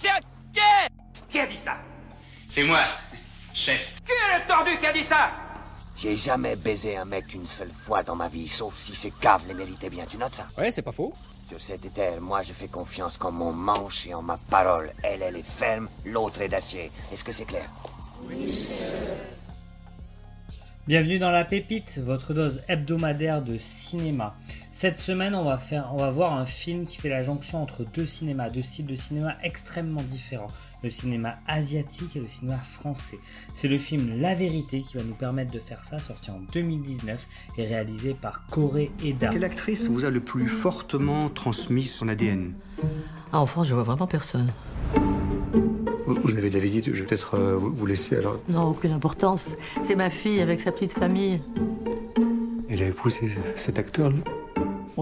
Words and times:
C'est 0.00 0.08
un 0.08 0.20
quai 0.54 0.88
Qui 1.28 1.40
a 1.40 1.46
dit 1.46 1.58
ça 1.62 1.76
C'est 2.48 2.62
moi, 2.62 2.78
chef. 3.52 4.00
Qui 4.06 4.12
est 4.12 4.38
le 4.38 4.46
tordu 4.48 4.78
qui 4.78 4.86
a 4.86 4.92
dit 4.94 5.04
ça 5.04 5.30
J'ai 5.94 6.16
jamais 6.16 6.56
baisé 6.56 6.96
un 6.96 7.04
mec 7.04 7.34
une 7.34 7.44
seule 7.44 7.70
fois 7.70 8.02
dans 8.02 8.16
ma 8.16 8.28
vie, 8.28 8.48
sauf 8.48 8.78
si 8.78 8.94
ces 8.94 9.10
caves 9.10 9.44
les 9.46 9.52
méritaient 9.52 9.90
bien. 9.90 10.06
Tu 10.08 10.16
notes 10.16 10.34
ça 10.36 10.46
Ouais, 10.56 10.70
c'est 10.70 10.80
pas 10.80 10.92
faux. 10.92 11.12
Sur 11.50 11.60
cette 11.60 11.92
terre, 11.92 12.18
moi 12.22 12.40
je 12.40 12.54
fais 12.54 12.68
confiance 12.68 13.18
qu'en 13.18 13.30
mon 13.30 13.52
manche 13.52 14.06
et 14.06 14.14
en 14.14 14.22
ma 14.22 14.38
parole. 14.48 14.90
Elle, 15.02 15.20
elle 15.20 15.36
est 15.36 15.42
ferme, 15.42 15.86
l'autre 16.06 16.40
est 16.40 16.48
d'acier. 16.48 16.90
Est-ce 17.12 17.22
que 17.22 17.32
c'est 17.32 17.44
clair 17.44 17.68
Bienvenue 20.86 21.18
dans 21.18 21.30
La 21.30 21.44
Pépite, 21.44 21.98
votre 21.98 22.32
dose 22.32 22.62
hebdomadaire 22.68 23.42
de 23.42 23.58
cinéma. 23.58 24.34
Cette 24.72 24.98
semaine, 24.98 25.34
on 25.34 25.42
va, 25.42 25.58
faire, 25.58 25.90
on 25.92 25.96
va 25.96 26.12
voir 26.12 26.32
un 26.32 26.46
film 26.46 26.84
qui 26.84 26.96
fait 26.96 27.08
la 27.08 27.24
jonction 27.24 27.60
entre 27.60 27.84
deux 27.84 28.06
cinémas, 28.06 28.50
deux 28.50 28.62
styles 28.62 28.86
de 28.86 28.94
cinéma 28.94 29.34
extrêmement 29.42 30.02
différents. 30.02 30.46
Le 30.84 30.90
cinéma 30.90 31.34
asiatique 31.48 32.14
et 32.14 32.20
le 32.20 32.28
cinéma 32.28 32.56
français. 32.56 33.18
C'est 33.52 33.66
le 33.66 33.78
film 33.78 34.20
La 34.20 34.36
Vérité 34.36 34.80
qui 34.80 34.96
va 34.96 35.02
nous 35.02 35.14
permettre 35.14 35.52
de 35.52 35.58
faire 35.58 35.82
ça, 35.82 35.98
sorti 35.98 36.30
en 36.30 36.38
2019 36.52 37.26
et 37.58 37.64
réalisé 37.64 38.14
par 38.14 38.46
Corée 38.46 38.92
Eda. 39.04 39.30
Quelle 39.30 39.44
actrice 39.44 39.88
vous 39.88 40.04
a 40.04 40.10
le 40.10 40.20
plus 40.20 40.46
fortement 40.46 41.28
transmis 41.28 41.84
son 41.84 42.06
ADN 42.06 42.54
Ah, 43.32 43.40
en 43.40 43.46
France, 43.46 43.66
je 43.66 43.74
vois 43.74 43.82
vraiment 43.82 44.06
personne. 44.06 44.52
vous, 46.06 46.30
avez 46.30 46.48
de 46.48 46.54
la 46.54 46.60
visite, 46.60 46.84
je 46.86 47.00
vais 47.00 47.06
peut-être 47.06 47.34
euh, 47.34 47.56
vous, 47.56 47.72
vous 47.72 47.86
laisser 47.86 48.16
alors. 48.16 48.38
Non, 48.48 48.68
aucune 48.68 48.92
importance. 48.92 49.56
C'est 49.82 49.96
ma 49.96 50.10
fille 50.10 50.40
avec 50.40 50.60
sa 50.60 50.70
petite 50.70 50.92
famille. 50.92 51.42
Elle 52.68 52.82
a 52.82 52.86
épousé 52.86 53.32
cet 53.56 53.80
acteur 53.80 54.10
là 54.10 54.18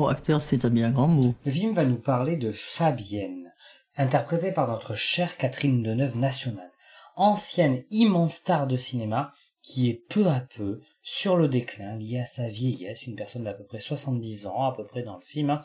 Oh, 0.01 0.07
acteur, 0.07 0.41
c'est 0.41 0.65
un 0.65 0.71
bien 0.71 0.93
grand 0.93 1.09
mot. 1.09 1.35
Le 1.45 1.51
film 1.51 1.75
va 1.75 1.85
nous 1.85 1.99
parler 1.99 2.37
de 2.37 2.53
Fabienne, 2.53 3.53
interprétée 3.97 4.53
par 4.53 4.69
notre 4.69 4.95
chère 4.95 5.37
Catherine 5.37 5.83
Deneuve 5.83 6.17
nationale, 6.17 6.71
ancienne 7.17 7.83
immense 7.91 8.35
star 8.35 8.69
de 8.69 8.77
cinéma 8.77 9.33
qui 9.61 9.91
est 9.91 10.05
peu 10.09 10.29
à 10.29 10.39
peu 10.39 10.83
sur 11.03 11.37
le 11.37 11.49
déclin 11.49 11.97
lié 11.97 12.21
à 12.21 12.27
sa 12.27 12.49
vieillesse, 12.49 13.09
une 13.09 13.17
personne 13.17 13.43
d'à 13.43 13.55
peu 13.55 13.65
près 13.65 13.81
70 13.81 14.47
ans 14.47 14.67
à 14.67 14.77
peu 14.77 14.87
près 14.87 15.03
dans 15.03 15.17
le 15.17 15.21
film, 15.21 15.51
hein, 15.51 15.63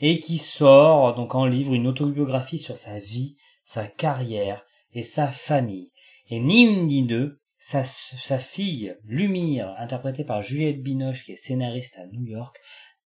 et 0.00 0.18
qui 0.18 0.38
sort 0.38 1.12
donc 1.12 1.34
en 1.34 1.44
livre 1.44 1.74
une 1.74 1.86
autobiographie 1.86 2.56
sur 2.56 2.78
sa 2.78 2.98
vie, 2.98 3.36
sa 3.64 3.86
carrière 3.86 4.64
et 4.94 5.02
sa 5.02 5.26
famille. 5.26 5.92
Et 6.30 6.40
ni 6.40 6.62
une 6.62 6.86
ni 6.86 7.02
deux, 7.02 7.38
sa, 7.58 7.84
sa 7.84 8.38
fille, 8.38 8.96
Lumire, 9.04 9.74
interprétée 9.76 10.24
par 10.24 10.40
Juliette 10.40 10.82
Binoche, 10.82 11.24
qui 11.24 11.32
est 11.32 11.36
scénariste 11.36 11.98
à 11.98 12.06
New 12.06 12.24
York, 12.24 12.58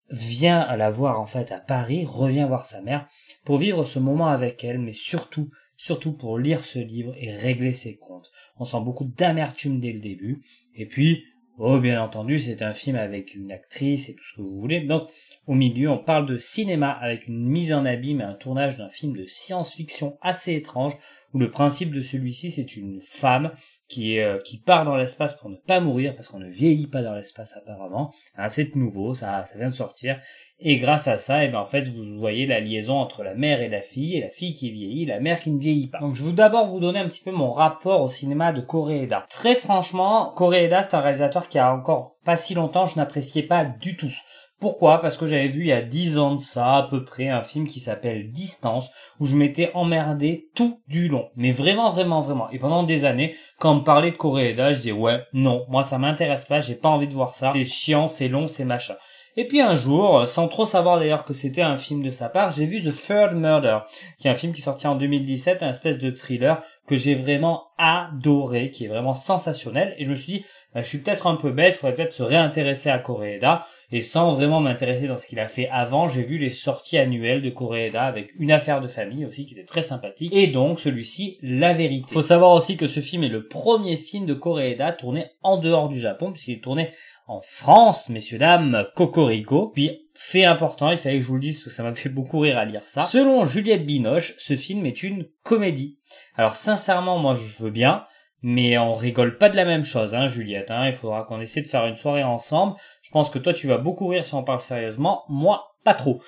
vient 0.09 0.59
à 0.59 0.77
la 0.77 0.89
voir 0.89 1.19
en 1.19 1.25
fait 1.25 1.51
à 1.51 1.59
Paris, 1.59 2.05
revient 2.05 2.45
voir 2.47 2.65
sa 2.65 2.81
mère 2.81 3.07
pour 3.43 3.57
vivre 3.57 3.85
ce 3.85 3.99
moment 3.99 4.27
avec 4.27 4.63
elle, 4.63 4.79
mais 4.79 4.93
surtout, 4.93 5.49
surtout 5.75 6.13
pour 6.13 6.37
lire 6.37 6.63
ce 6.63 6.79
livre 6.79 7.13
et 7.17 7.31
régler 7.31 7.73
ses 7.73 7.97
comptes. 7.97 8.31
On 8.57 8.65
sent 8.65 8.81
beaucoup 8.83 9.05
d'amertume 9.05 9.79
dès 9.79 9.93
le 9.93 9.99
début, 9.99 10.41
et 10.75 10.85
puis, 10.85 11.23
oh 11.57 11.79
bien 11.79 12.01
entendu, 12.01 12.39
c'est 12.39 12.61
un 12.61 12.73
film 12.73 12.95
avec 12.95 13.35
une 13.35 13.51
actrice 13.51 14.09
et 14.09 14.15
tout 14.15 14.23
ce 14.23 14.37
que 14.37 14.41
vous 14.41 14.59
voulez. 14.59 14.81
Donc, 14.81 15.09
au 15.45 15.53
milieu, 15.53 15.89
on 15.89 15.97
parle 15.97 16.25
de 16.25 16.37
cinéma 16.37 16.91
avec 16.91 17.27
une 17.27 17.45
mise 17.47 17.73
en 17.73 17.85
abîme 17.85 18.21
et 18.21 18.25
un 18.25 18.33
tournage 18.33 18.77
d'un 18.77 18.89
film 18.89 19.15
de 19.15 19.25
science-fiction 19.25 20.17
assez 20.21 20.53
étrange, 20.53 20.93
où 21.33 21.39
le 21.39 21.51
principe 21.51 21.93
de 21.93 22.01
celui-ci, 22.01 22.51
c'est 22.51 22.75
une 22.75 23.01
femme 23.01 23.51
qui 23.87 24.19
euh, 24.19 24.37
qui 24.39 24.57
part 24.57 24.83
dans 24.83 24.95
l'espace 24.95 25.33
pour 25.33 25.49
ne 25.49 25.55
pas 25.55 25.79
mourir 25.79 26.13
parce 26.15 26.27
qu'on 26.27 26.39
ne 26.39 26.49
vieillit 26.49 26.87
pas 26.87 27.01
dans 27.01 27.15
l'espace 27.15 27.55
apparemment. 27.55 28.13
Hein, 28.35 28.49
c'est 28.49 28.75
nouveau, 28.75 29.13
ça 29.13 29.45
ça 29.45 29.57
vient 29.57 29.69
de 29.69 29.73
sortir 29.73 30.19
et 30.59 30.77
grâce 30.77 31.07
à 31.07 31.17
ça, 31.17 31.43
et 31.43 31.49
ben 31.49 31.59
en 31.59 31.65
fait 31.65 31.89
vous 31.89 32.19
voyez 32.19 32.45
la 32.45 32.59
liaison 32.59 32.95
entre 32.95 33.23
la 33.23 33.35
mère 33.35 33.61
et 33.61 33.69
la 33.69 33.81
fille 33.81 34.17
et 34.17 34.21
la 34.21 34.29
fille 34.29 34.53
qui 34.53 34.71
vieillit, 34.71 35.05
la 35.05 35.19
mère 35.19 35.39
qui 35.39 35.51
ne 35.51 35.59
vieillit 35.59 35.87
pas. 35.87 35.99
Donc 35.99 36.15
je 36.15 36.23
veux 36.23 36.33
d'abord 36.33 36.65
vous 36.65 36.79
donner 36.79 36.99
un 36.99 37.07
petit 37.07 37.23
peu 37.23 37.31
mon 37.31 37.51
rapport 37.51 38.01
au 38.01 38.09
cinéma 38.09 38.51
de 38.51 38.61
Koreeda. 38.61 39.25
Très 39.29 39.55
franchement, 39.55 40.31
Koreeda 40.35 40.81
c'est 40.81 40.95
un 40.95 41.01
réalisateur 41.01 41.47
qui 41.47 41.59
a 41.59 41.73
encore 41.73 42.17
pas 42.25 42.35
si 42.35 42.55
longtemps 42.55 42.87
je 42.87 42.97
n'appréciais 42.97 43.43
pas 43.43 43.65
du 43.65 43.95
tout. 43.95 44.11
Pourquoi? 44.59 44.99
Parce 45.01 45.17
que 45.17 45.27
j'avais 45.27 45.49
vu 45.49 45.61
il 45.61 45.67
y 45.67 45.71
a 45.71 45.81
dix 45.81 46.17
ans 46.17 46.33
de 46.33 46.41
ça, 46.41 46.77
à 46.77 46.83
peu 46.83 47.05
près, 47.05 47.29
un 47.29 47.43
film 47.43 47.67
qui 47.67 47.79
s'appelle 47.79 48.31
Distance, 48.31 48.89
où 49.19 49.27
je 49.27 49.35
m'étais 49.35 49.71
emmerdé 49.75 50.49
tout 50.55 50.81
du 50.87 51.09
long. 51.09 51.29
Mais 51.35 51.51
vraiment, 51.51 51.91
vraiment, 51.91 52.21
vraiment. 52.21 52.49
Et 52.49 52.57
pendant 52.57 52.83
des 52.83 53.05
années, 53.05 53.35
quand 53.59 53.73
on 53.73 53.75
me 53.75 53.83
parlait 53.83 54.11
de 54.11 54.17
Koreeda, 54.17 54.73
je 54.73 54.79
disais, 54.79 54.91
ouais, 54.91 55.23
non, 55.33 55.65
moi 55.69 55.83
ça 55.83 55.99
m'intéresse 55.99 56.45
pas, 56.45 56.59
j'ai 56.59 56.75
pas 56.75 56.89
envie 56.89 57.07
de 57.07 57.13
voir 57.13 57.35
ça. 57.35 57.51
C'est 57.53 57.65
chiant, 57.65 58.07
c'est 58.07 58.29
long, 58.29 58.47
c'est 58.47 58.65
machin. 58.65 58.95
Et 59.39 59.45
puis 59.45 59.61
un 59.61 59.75
jour, 59.75 60.27
sans 60.27 60.47
trop 60.47 60.65
savoir 60.65 60.97
d'ailleurs 60.97 61.23
que 61.23 61.35
c'était 61.35 61.61
un 61.61 61.77
film 61.77 62.01
de 62.01 62.09
sa 62.09 62.27
part, 62.27 62.49
j'ai 62.49 62.65
vu 62.65 62.81
The 62.81 62.91
Third 62.91 63.35
Murder, 63.35 63.79
qui 64.17 64.27
est 64.27 64.31
un 64.31 64.35
film 64.35 64.51
qui 64.51 64.61
est 64.61 64.63
sorti 64.63 64.87
en 64.87 64.95
2017, 64.95 65.61
un 65.61 65.69
espèce 65.69 65.99
de 65.99 66.09
thriller 66.09 66.63
que 66.87 66.95
j'ai 66.95 67.15
vraiment 67.15 67.65
adoré, 67.77 68.71
qui 68.71 68.85
est 68.85 68.87
vraiment 68.87 69.13
sensationnel. 69.13 69.93
Et 69.97 70.05
je 70.05 70.09
me 70.09 70.15
suis 70.15 70.33
dit, 70.33 70.45
bah, 70.73 70.81
je 70.81 70.87
suis 70.87 70.99
peut-être 70.99 71.27
un 71.27 71.35
peu 71.35 71.51
bête, 71.51 71.75
il 71.75 71.79
faudrait 71.79 71.95
peut-être 71.95 72.13
se 72.13 72.23
réintéresser 72.23 72.89
à 72.89 72.97
Koreeda. 72.97 73.65
Et 73.91 74.01
sans 74.01 74.35
vraiment 74.35 74.61
m'intéresser 74.61 75.07
dans 75.07 75.17
ce 75.17 75.27
qu'il 75.27 75.39
a 75.39 75.47
fait 75.47 75.67
avant, 75.69 76.07
j'ai 76.07 76.23
vu 76.23 76.37
les 76.37 76.49
sorties 76.49 76.97
annuelles 76.97 77.41
de 77.41 77.49
Koreeda 77.49 78.03
avec 78.03 78.33
une 78.39 78.51
affaire 78.51 78.79
de 78.79 78.87
famille 78.87 79.25
aussi 79.25 79.45
qui 79.45 79.53
était 79.53 79.65
très 79.65 79.81
sympathique. 79.81 80.33
Et 80.33 80.47
donc 80.47 80.79
celui-ci, 80.79 81.37
La 81.41 81.73
Vérité. 81.73 82.07
Faut 82.09 82.21
savoir 82.21 82.51
aussi 82.51 82.77
que 82.77 82.87
ce 82.87 83.01
film 83.01 83.23
est 83.23 83.29
le 83.29 83.47
premier 83.47 83.97
film 83.97 84.25
de 84.25 84.33
Koreeda 84.33 84.93
tourné 84.93 85.25
en 85.43 85.57
dehors 85.57 85.89
du 85.89 85.99
Japon, 85.99 86.31
puisqu'il 86.31 86.55
est 86.55 86.63
tourné 86.63 86.91
en 87.27 87.41
France, 87.41 88.07
messieurs 88.07 88.37
dames, 88.37 88.87
Cocorico. 88.95 89.71
Puis 89.75 90.06
fait 90.17 90.45
important, 90.45 90.91
il 90.91 90.97
fallait 90.97 91.19
que 91.19 91.23
je 91.23 91.27
vous 91.27 91.35
le 91.35 91.39
dise 91.39 91.57
parce 91.57 91.65
que 91.65 91.69
ça 91.69 91.83
m'a 91.83 91.93
fait 91.93 92.09
beaucoup 92.09 92.39
rire 92.39 92.57
à 92.57 92.65
lire 92.65 92.81
ça. 92.85 93.03
Selon 93.03 93.45
Juliette 93.45 93.85
Binoche, 93.85 94.35
ce 94.39 94.55
film 94.55 94.85
est 94.85 95.03
une 95.03 95.27
comédie. 95.43 95.99
Alors 96.35 96.55
sincèrement, 96.55 97.19
moi 97.19 97.35
je 97.35 97.63
veux 97.63 97.69
bien, 97.69 98.05
mais 98.41 98.77
on 98.77 98.93
rigole 98.93 99.37
pas 99.37 99.49
de 99.49 99.55
la 99.55 99.65
même 99.65 99.83
chose, 99.83 100.15
hein, 100.15 100.27
Juliette. 100.27 100.71
Hein. 100.71 100.87
Il 100.87 100.93
faudra 100.93 101.23
qu'on 101.23 101.39
essaie 101.39 101.61
de 101.61 101.67
faire 101.67 101.85
une 101.85 101.97
soirée 101.97 102.23
ensemble. 102.23 102.75
Je 103.07 103.11
pense 103.13 103.29
que 103.29 103.39
toi 103.39 103.53
tu 103.53 103.67
vas 103.67 103.77
beaucoup 103.77 104.07
rire 104.07 104.25
si 104.25 104.33
on 104.33 104.43
parle 104.43 104.59
sérieusement. 104.59 105.23
Moi, 105.29 105.77
pas 105.85 105.93
trop. 105.93 106.21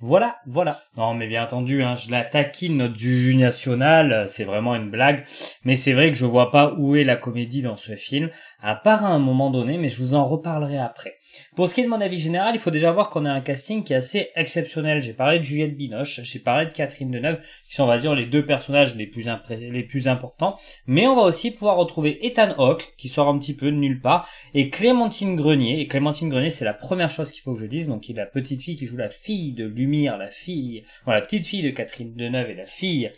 Voilà, 0.00 0.38
voilà. 0.44 0.80
Non, 0.96 1.14
mais 1.14 1.28
bien 1.28 1.44
entendu, 1.44 1.84
hein, 1.84 1.94
je 1.94 2.10
la 2.10 2.24
taquine 2.24 2.76
notre 2.76 2.98
juge 2.98 3.36
national, 3.36 4.26
c'est 4.28 4.42
vraiment 4.42 4.74
une 4.74 4.90
blague. 4.90 5.24
Mais 5.64 5.76
c'est 5.76 5.92
vrai 5.92 6.10
que 6.10 6.18
je 6.18 6.26
vois 6.26 6.50
pas 6.50 6.74
où 6.76 6.96
est 6.96 7.04
la 7.04 7.14
comédie 7.14 7.62
dans 7.62 7.76
ce 7.76 7.94
film, 7.94 8.28
à 8.60 8.74
part 8.74 9.04
à 9.04 9.10
un 9.10 9.20
moment 9.20 9.50
donné, 9.50 9.78
mais 9.78 9.88
je 9.88 10.02
vous 10.02 10.16
en 10.16 10.24
reparlerai 10.24 10.78
après. 10.78 11.14
Pour 11.54 11.68
ce 11.68 11.74
qui 11.74 11.80
est 11.80 11.84
de 11.84 11.88
mon 11.88 12.00
avis 12.00 12.18
général, 12.18 12.54
il 12.54 12.60
faut 12.60 12.70
déjà 12.70 12.90
voir 12.90 13.10
qu'on 13.10 13.24
a 13.24 13.30
un 13.30 13.40
casting 13.40 13.84
qui 13.84 13.92
est 13.92 13.96
assez 13.96 14.30
exceptionnel. 14.34 15.00
J'ai 15.00 15.14
parlé 15.14 15.38
de 15.38 15.44
Juliette 15.44 15.76
Binoche, 15.76 16.20
j'ai 16.22 16.38
parlé 16.40 16.66
de 16.66 16.72
Catherine 16.72 17.10
Deneuve, 17.10 17.40
qui 17.68 17.74
sont, 17.74 17.84
on 17.84 17.88
va 17.88 17.98
dire, 17.98 18.14
les 18.14 18.26
deux 18.26 18.44
personnages 18.44 18.94
les 18.96 19.06
plus, 19.06 19.28
les 19.48 19.82
plus 19.84 20.08
importants. 20.08 20.56
Mais 20.86 21.06
on 21.06 21.16
va 21.16 21.22
aussi 21.22 21.52
pouvoir 21.52 21.76
retrouver 21.76 22.24
Ethan 22.26 22.54
Hawke, 22.58 22.94
qui 22.98 23.08
sort 23.08 23.28
un 23.28 23.38
petit 23.38 23.54
peu 23.54 23.66
de 23.66 23.76
nulle 23.76 24.00
part, 24.00 24.28
et 24.54 24.70
Clémentine 24.70 25.36
Grenier. 25.36 25.80
Et 25.80 25.88
Clémentine 25.88 26.23
Grenier, 26.28 26.50
c'est 26.50 26.64
la 26.64 26.74
première 26.74 27.10
chose 27.10 27.30
qu'il 27.30 27.42
faut 27.42 27.54
que 27.54 27.60
je 27.60 27.66
dise. 27.66 27.88
Donc, 27.88 28.08
il 28.08 28.12
est 28.12 28.20
la 28.20 28.26
petite 28.26 28.60
fille 28.60 28.76
qui 28.76 28.86
joue 28.86 28.96
la 28.96 29.10
fille 29.10 29.52
de 29.52 29.64
Lumière, 29.64 30.18
la 30.18 30.30
fille, 30.30 30.84
voilà, 31.04 31.20
la 31.20 31.26
petite 31.26 31.46
fille 31.46 31.62
de 31.62 31.70
Catherine 31.70 32.14
Deneuve 32.14 32.50
et 32.50 32.54
la 32.54 32.66
fille 32.66 33.10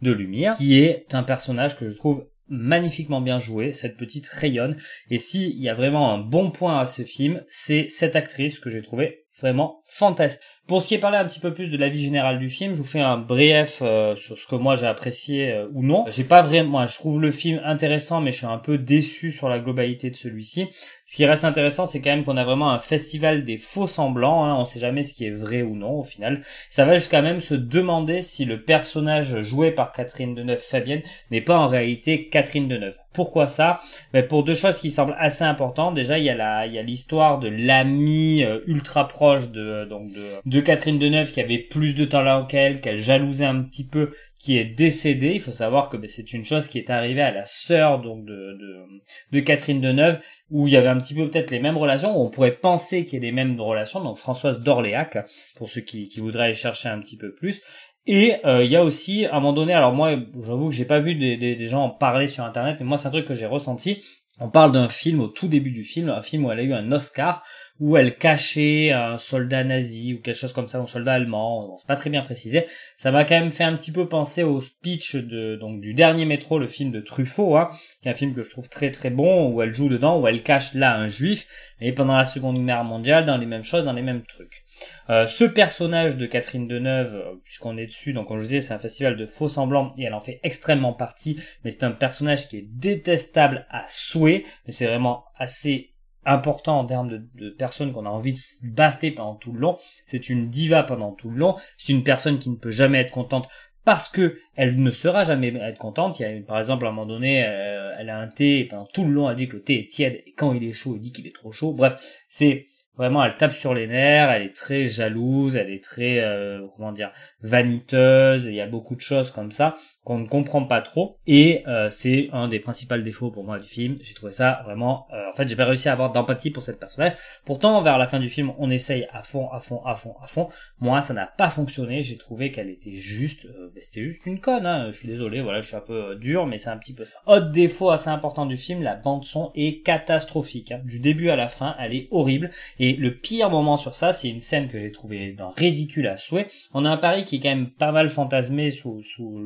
de 0.00 0.12
Lumière, 0.12 0.56
qui 0.56 0.78
est 0.78 1.14
un 1.14 1.22
personnage 1.22 1.78
que 1.78 1.88
je 1.88 1.94
trouve 1.94 2.26
magnifiquement 2.48 3.20
bien 3.20 3.38
joué, 3.38 3.72
cette 3.72 3.96
petite 3.96 4.26
rayonne. 4.26 4.76
Et 5.10 5.18
s'il 5.18 5.58
y 5.58 5.68
a 5.68 5.74
vraiment 5.74 6.12
un 6.12 6.18
bon 6.18 6.50
point 6.50 6.80
à 6.80 6.86
ce 6.86 7.02
film, 7.02 7.42
c'est 7.48 7.88
cette 7.88 8.16
actrice 8.16 8.58
que 8.58 8.70
j'ai 8.70 8.82
trouvé 8.82 9.24
vraiment 9.40 9.82
fantastique. 9.86 10.42
Pour 10.68 10.80
ce 10.80 10.86
qui 10.88 10.94
est 10.94 10.98
parlé 10.98 11.18
un 11.18 11.24
petit 11.24 11.40
peu 11.40 11.52
plus 11.52 11.70
de 11.70 11.76
la 11.76 11.88
vie 11.88 12.00
générale 12.00 12.38
du 12.38 12.48
film, 12.48 12.74
je 12.74 12.78
vous 12.78 12.88
fais 12.88 13.00
un 13.00 13.18
bref 13.18 13.80
euh, 13.82 14.14
sur 14.14 14.38
ce 14.38 14.46
que 14.46 14.54
moi 14.54 14.76
j'ai 14.76 14.86
apprécié 14.86 15.50
euh, 15.50 15.66
ou 15.74 15.82
non. 15.82 16.04
J'ai 16.08 16.22
pas 16.22 16.40
vraiment, 16.40 16.70
moi 16.70 16.86
je 16.86 16.94
trouve 16.94 17.20
le 17.20 17.32
film 17.32 17.60
intéressant, 17.64 18.20
mais 18.20 18.30
je 18.30 18.38
suis 18.38 18.46
un 18.46 18.58
peu 18.58 18.78
déçu 18.78 19.32
sur 19.32 19.48
la 19.48 19.58
globalité 19.58 20.08
de 20.08 20.16
celui-ci. 20.16 20.68
Ce 21.04 21.16
qui 21.16 21.26
reste 21.26 21.44
intéressant, 21.44 21.86
c'est 21.86 22.00
quand 22.00 22.10
même 22.10 22.24
qu'on 22.24 22.36
a 22.36 22.44
vraiment 22.44 22.70
un 22.70 22.78
festival 22.78 23.42
des 23.42 23.58
faux 23.58 23.88
semblants. 23.88 24.44
Hein. 24.44 24.56
On 24.56 24.64
sait 24.64 24.78
jamais 24.78 25.02
ce 25.02 25.14
qui 25.14 25.26
est 25.26 25.30
vrai 25.30 25.62
ou 25.62 25.74
non 25.74 25.98
au 25.98 26.04
final. 26.04 26.42
Ça 26.70 26.84
va 26.84 26.96
jusqu'à 26.96 27.22
même 27.22 27.40
se 27.40 27.54
demander 27.54 28.22
si 28.22 28.44
le 28.44 28.62
personnage 28.62 29.42
joué 29.42 29.72
par 29.72 29.92
Catherine 29.92 30.36
Deneuve 30.36 30.62
Fabienne 30.62 31.02
n'est 31.32 31.40
pas 31.40 31.58
en 31.58 31.66
réalité 31.66 32.28
Catherine 32.28 32.68
Deneuve. 32.68 32.96
Pourquoi 33.12 33.46
ça? 33.46 33.80
Ben 34.12 34.26
Pour 34.26 34.42
deux 34.42 34.54
choses 34.54 34.80
qui 34.80 34.90
semblent 34.90 35.16
assez 35.18 35.44
importantes. 35.44 35.94
Déjà, 35.94 36.18
il 36.18 36.24
y 36.24 36.30
a 36.30 36.34
la, 36.34 36.66
il 36.66 36.72
y 36.72 36.78
a 36.78 36.82
l'histoire 36.82 37.38
de 37.38 37.48
l'ami 37.48 38.42
euh, 38.42 38.60
ultra 38.66 39.06
proche 39.06 39.50
de 39.50 39.84
donc 39.84 40.10
de, 40.46 40.51
de 40.52 40.60
Catherine 40.60 40.98
Deneuve 40.98 41.32
qui 41.32 41.40
avait 41.40 41.58
plus 41.58 41.94
de 41.94 42.04
talent 42.04 42.44
qu'elle, 42.44 42.80
qu'elle 42.82 42.98
jalousait 42.98 43.46
un 43.46 43.62
petit 43.62 43.86
peu, 43.86 44.12
qui 44.38 44.58
est 44.58 44.66
décédée. 44.66 45.32
Il 45.34 45.40
faut 45.40 45.50
savoir 45.50 45.88
que 45.88 45.96
ben, 45.96 46.08
c'est 46.08 46.34
une 46.34 46.44
chose 46.44 46.68
qui 46.68 46.78
est 46.78 46.90
arrivée 46.90 47.22
à 47.22 47.32
la 47.32 47.46
sœur 47.46 48.00
donc 48.00 48.26
de, 48.26 48.32
de, 48.32 48.84
de 49.32 49.40
Catherine 49.40 49.80
Deneuve, 49.80 50.20
où 50.50 50.68
il 50.68 50.74
y 50.74 50.76
avait 50.76 50.88
un 50.88 50.98
petit 50.98 51.14
peu 51.14 51.28
peut-être 51.30 51.50
les 51.50 51.58
mêmes 51.58 51.78
relations, 51.78 52.14
où 52.14 52.26
on 52.26 52.30
pourrait 52.30 52.56
penser 52.56 53.04
qu'il 53.04 53.14
y 53.14 53.16
ait 53.16 53.30
les 53.30 53.32
mêmes 53.32 53.58
relations. 53.58 54.02
Donc 54.04 54.18
Françoise 54.18 54.60
d'Orléac, 54.60 55.18
pour 55.56 55.68
ceux 55.68 55.80
qui, 55.80 56.08
qui 56.08 56.20
voudraient 56.20 56.44
aller 56.44 56.54
chercher 56.54 56.90
un 56.90 57.00
petit 57.00 57.16
peu 57.16 57.34
plus. 57.34 57.62
Et 58.06 58.34
euh, 58.44 58.64
il 58.64 58.70
y 58.70 58.76
a 58.76 58.84
aussi, 58.84 59.26
à 59.26 59.36
un 59.36 59.40
moment 59.40 59.52
donné, 59.52 59.72
alors 59.72 59.92
moi, 59.92 60.16
j'avoue 60.44 60.68
que 60.68 60.74
j'ai 60.74 60.84
pas 60.84 60.98
vu 60.98 61.14
des, 61.14 61.68
gens 61.68 61.84
en 61.84 61.90
parler 61.90 62.28
sur 62.28 62.44
Internet, 62.44 62.76
mais 62.80 62.86
moi 62.86 62.98
c'est 62.98 63.08
un 63.08 63.12
truc 63.12 63.26
que 63.26 63.34
j'ai 63.34 63.46
ressenti. 63.46 64.02
On 64.44 64.50
parle 64.50 64.72
d'un 64.72 64.88
film 64.88 65.20
au 65.20 65.28
tout 65.28 65.46
début 65.46 65.70
du 65.70 65.84
film, 65.84 66.08
un 66.08 66.20
film 66.20 66.44
où 66.44 66.50
elle 66.50 66.58
a 66.58 66.62
eu 66.64 66.72
un 66.72 66.90
Oscar, 66.90 67.44
où 67.78 67.96
elle 67.96 68.16
cachait 68.16 68.90
un 68.90 69.16
soldat 69.16 69.62
nazi 69.62 70.14
ou 70.14 70.20
quelque 70.20 70.36
chose 70.36 70.52
comme 70.52 70.66
ça, 70.66 70.78
un 70.78 70.86
soldat 70.88 71.12
allemand, 71.12 71.76
c'est 71.78 71.86
pas 71.86 71.94
très 71.94 72.10
bien 72.10 72.22
précisé. 72.22 72.66
Ça 72.96 73.12
m'a 73.12 73.24
quand 73.24 73.38
même 73.38 73.52
fait 73.52 73.62
un 73.62 73.76
petit 73.76 73.92
peu 73.92 74.08
penser 74.08 74.42
au 74.42 74.60
speech 74.60 75.14
de 75.14 75.54
donc 75.54 75.80
du 75.80 75.94
dernier 75.94 76.24
métro, 76.24 76.58
le 76.58 76.66
film 76.66 76.90
de 76.90 77.00
Truffaut, 77.00 77.56
hein, 77.56 77.70
qui 78.02 78.08
est 78.08 78.10
un 78.10 78.14
film 78.14 78.34
que 78.34 78.42
je 78.42 78.50
trouve 78.50 78.68
très 78.68 78.90
très 78.90 79.10
bon, 79.10 79.48
où 79.52 79.62
elle 79.62 79.74
joue 79.74 79.88
dedans, 79.88 80.20
où 80.20 80.26
elle 80.26 80.42
cache 80.42 80.74
là 80.74 80.96
un 80.96 81.06
juif, 81.06 81.46
et 81.80 81.92
pendant 81.92 82.16
la 82.16 82.24
Seconde 82.24 82.66
Guerre 82.66 82.82
mondiale, 82.82 83.24
dans 83.24 83.36
les 83.36 83.46
mêmes 83.46 83.62
choses, 83.62 83.84
dans 83.84 83.92
les 83.92 84.02
mêmes 84.02 84.22
trucs. 84.26 84.64
Euh, 85.10 85.26
ce 85.26 85.44
personnage 85.44 86.16
de 86.16 86.26
Catherine 86.26 86.68
Deneuve, 86.68 87.14
euh, 87.14 87.34
puisqu'on 87.44 87.76
est 87.76 87.86
dessus, 87.86 88.12
donc 88.12 88.28
je 88.30 88.34
vous 88.34 88.40
disais, 88.42 88.60
c'est 88.60 88.74
un 88.74 88.78
festival 88.78 89.16
de 89.16 89.26
faux 89.26 89.48
semblants 89.48 89.92
et 89.98 90.04
elle 90.04 90.14
en 90.14 90.20
fait 90.20 90.40
extrêmement 90.42 90.92
partie, 90.92 91.38
mais 91.64 91.70
c'est 91.70 91.84
un 91.84 91.90
personnage 91.90 92.48
qui 92.48 92.58
est 92.58 92.68
détestable 92.68 93.66
à 93.70 93.84
souhait, 93.88 94.44
mais 94.66 94.72
c'est 94.72 94.86
vraiment 94.86 95.24
assez 95.36 95.90
important 96.24 96.78
en 96.78 96.86
termes 96.86 97.08
de, 97.08 97.22
de 97.34 97.50
personnes 97.50 97.92
qu'on 97.92 98.06
a 98.06 98.10
envie 98.10 98.34
de 98.34 98.40
baffer 98.62 99.10
pendant 99.10 99.34
tout 99.34 99.52
le 99.52 99.58
long. 99.58 99.76
C'est 100.06 100.28
une 100.28 100.50
diva 100.50 100.84
pendant 100.84 101.12
tout 101.12 101.30
le 101.30 101.36
long. 101.36 101.56
C'est 101.76 101.92
une 101.92 102.04
personne 102.04 102.38
qui 102.38 102.48
ne 102.50 102.56
peut 102.56 102.70
jamais 102.70 103.00
être 103.00 103.10
contente 103.10 103.48
parce 103.84 104.08
que 104.08 104.38
elle 104.54 104.80
ne 104.80 104.90
sera 104.90 105.24
jamais 105.24 105.48
être 105.48 105.78
contente. 105.78 106.20
Il 106.20 106.22
y 106.22 106.26
a 106.26 106.40
par 106.42 106.58
exemple 106.58 106.86
à 106.86 106.88
un 106.88 106.92
moment 106.92 107.06
donné, 107.06 107.44
euh, 107.44 107.94
elle 107.98 108.10
a 108.10 108.18
un 108.18 108.28
thé 108.28 108.60
et 108.60 108.64
pendant 108.64 108.86
tout 108.86 109.04
le 109.04 109.10
long 109.10 109.30
elle 109.30 109.36
dit 109.36 109.48
que 109.48 109.56
le 109.56 109.62
thé 109.62 109.80
est 109.80 109.90
tiède 109.90 110.22
et 110.26 110.32
quand 110.32 110.52
il 110.52 110.64
est 110.64 110.72
chaud, 110.72 110.94
elle 110.94 111.00
dit 111.00 111.12
qu'il 111.12 111.26
est 111.26 111.34
trop 111.34 111.52
chaud. 111.52 111.72
Bref, 111.72 112.22
c'est 112.28 112.66
Vraiment, 112.96 113.24
elle 113.24 113.36
tape 113.36 113.54
sur 113.54 113.72
les 113.74 113.86
nerfs, 113.86 114.30
elle 114.30 114.42
est 114.42 114.54
très 114.54 114.84
jalouse, 114.86 115.56
elle 115.56 115.70
est 115.70 115.82
très, 115.82 116.20
euh, 116.20 116.66
comment 116.76 116.92
dire, 116.92 117.10
vaniteuse, 117.40 118.46
il 118.46 118.54
y 118.54 118.60
a 118.60 118.66
beaucoup 118.66 118.94
de 118.94 119.00
choses 119.00 119.30
comme 119.30 119.50
ça 119.50 119.76
qu'on 120.04 120.18
ne 120.18 120.26
comprend 120.26 120.64
pas 120.64 120.80
trop. 120.82 121.18
Et 121.26 121.62
euh, 121.68 121.88
c'est 121.88 122.28
un 122.32 122.48
des 122.48 122.58
principaux 122.58 122.96
défauts 122.98 123.30
pour 123.30 123.44
moi 123.44 123.58
du 123.58 123.68
film. 123.68 123.98
J'ai 124.00 124.14
trouvé 124.14 124.32
ça 124.32 124.62
vraiment... 124.64 125.06
Euh, 125.12 125.28
en 125.28 125.32
fait, 125.32 125.48
j'ai 125.48 125.56
pas 125.56 125.64
réussi 125.64 125.88
à 125.88 125.92
avoir 125.92 126.10
d'empathie 126.10 126.50
pour 126.50 126.62
cette 126.62 126.80
personnage. 126.80 127.12
Pourtant, 127.44 127.80
vers 127.82 127.98
la 127.98 128.06
fin 128.06 128.18
du 128.18 128.28
film, 128.28 128.52
on 128.58 128.70
essaye 128.70 129.06
à 129.12 129.22
fond, 129.22 129.48
à 129.50 129.60
fond, 129.60 129.80
à 129.84 129.94
fond, 129.94 130.14
à 130.20 130.26
fond. 130.26 130.48
Moi, 130.80 131.00
ça 131.02 131.14
n'a 131.14 131.26
pas 131.26 131.50
fonctionné. 131.50 132.02
J'ai 132.02 132.16
trouvé 132.16 132.50
qu'elle 132.50 132.68
était 132.68 132.92
juste... 132.92 133.46
Euh, 133.46 133.70
ben, 133.72 133.82
C'était 133.82 134.02
juste 134.02 134.26
une 134.26 134.40
conne. 134.40 134.66
Hein. 134.66 134.90
Je 134.90 134.98
suis 134.98 135.08
désolé, 135.08 135.40
voilà, 135.40 135.60
je 135.60 135.68
suis 135.68 135.76
un 135.76 135.80
peu 135.80 136.16
dur, 136.16 136.46
mais 136.46 136.58
c'est 136.58 136.70
un 136.70 136.78
petit 136.78 136.94
peu 136.94 137.04
ça. 137.04 137.20
Autre 137.26 137.50
défaut 137.50 137.90
assez 137.90 138.10
important 138.10 138.46
du 138.46 138.56
film, 138.56 138.82
la 138.82 138.96
bande 138.96 139.24
son 139.24 139.52
est 139.54 139.82
catastrophique. 139.84 140.72
Hein. 140.72 140.80
Du 140.84 140.98
début 140.98 141.30
à 141.30 141.36
la 141.36 141.48
fin, 141.48 141.76
elle 141.78 141.94
est 141.94 142.08
horrible. 142.10 142.50
Le 142.82 143.16
pire 143.16 143.48
moment 143.48 143.76
sur 143.76 143.94
ça, 143.94 144.12
c'est 144.12 144.28
une 144.28 144.40
scène 144.40 144.66
que 144.66 144.78
j'ai 144.78 144.90
trouvé 144.90 145.36
ridicule 145.56 146.08
à 146.08 146.16
souhait. 146.16 146.48
On 146.74 146.84
a 146.84 146.90
un 146.90 146.96
Paris 146.96 147.24
qui 147.24 147.36
est 147.36 147.40
quand 147.40 147.48
même 147.50 147.70
pas 147.70 147.92
mal 147.92 148.10
fantasmé 148.10 148.72
sous, 148.72 149.02
sous 149.02 149.40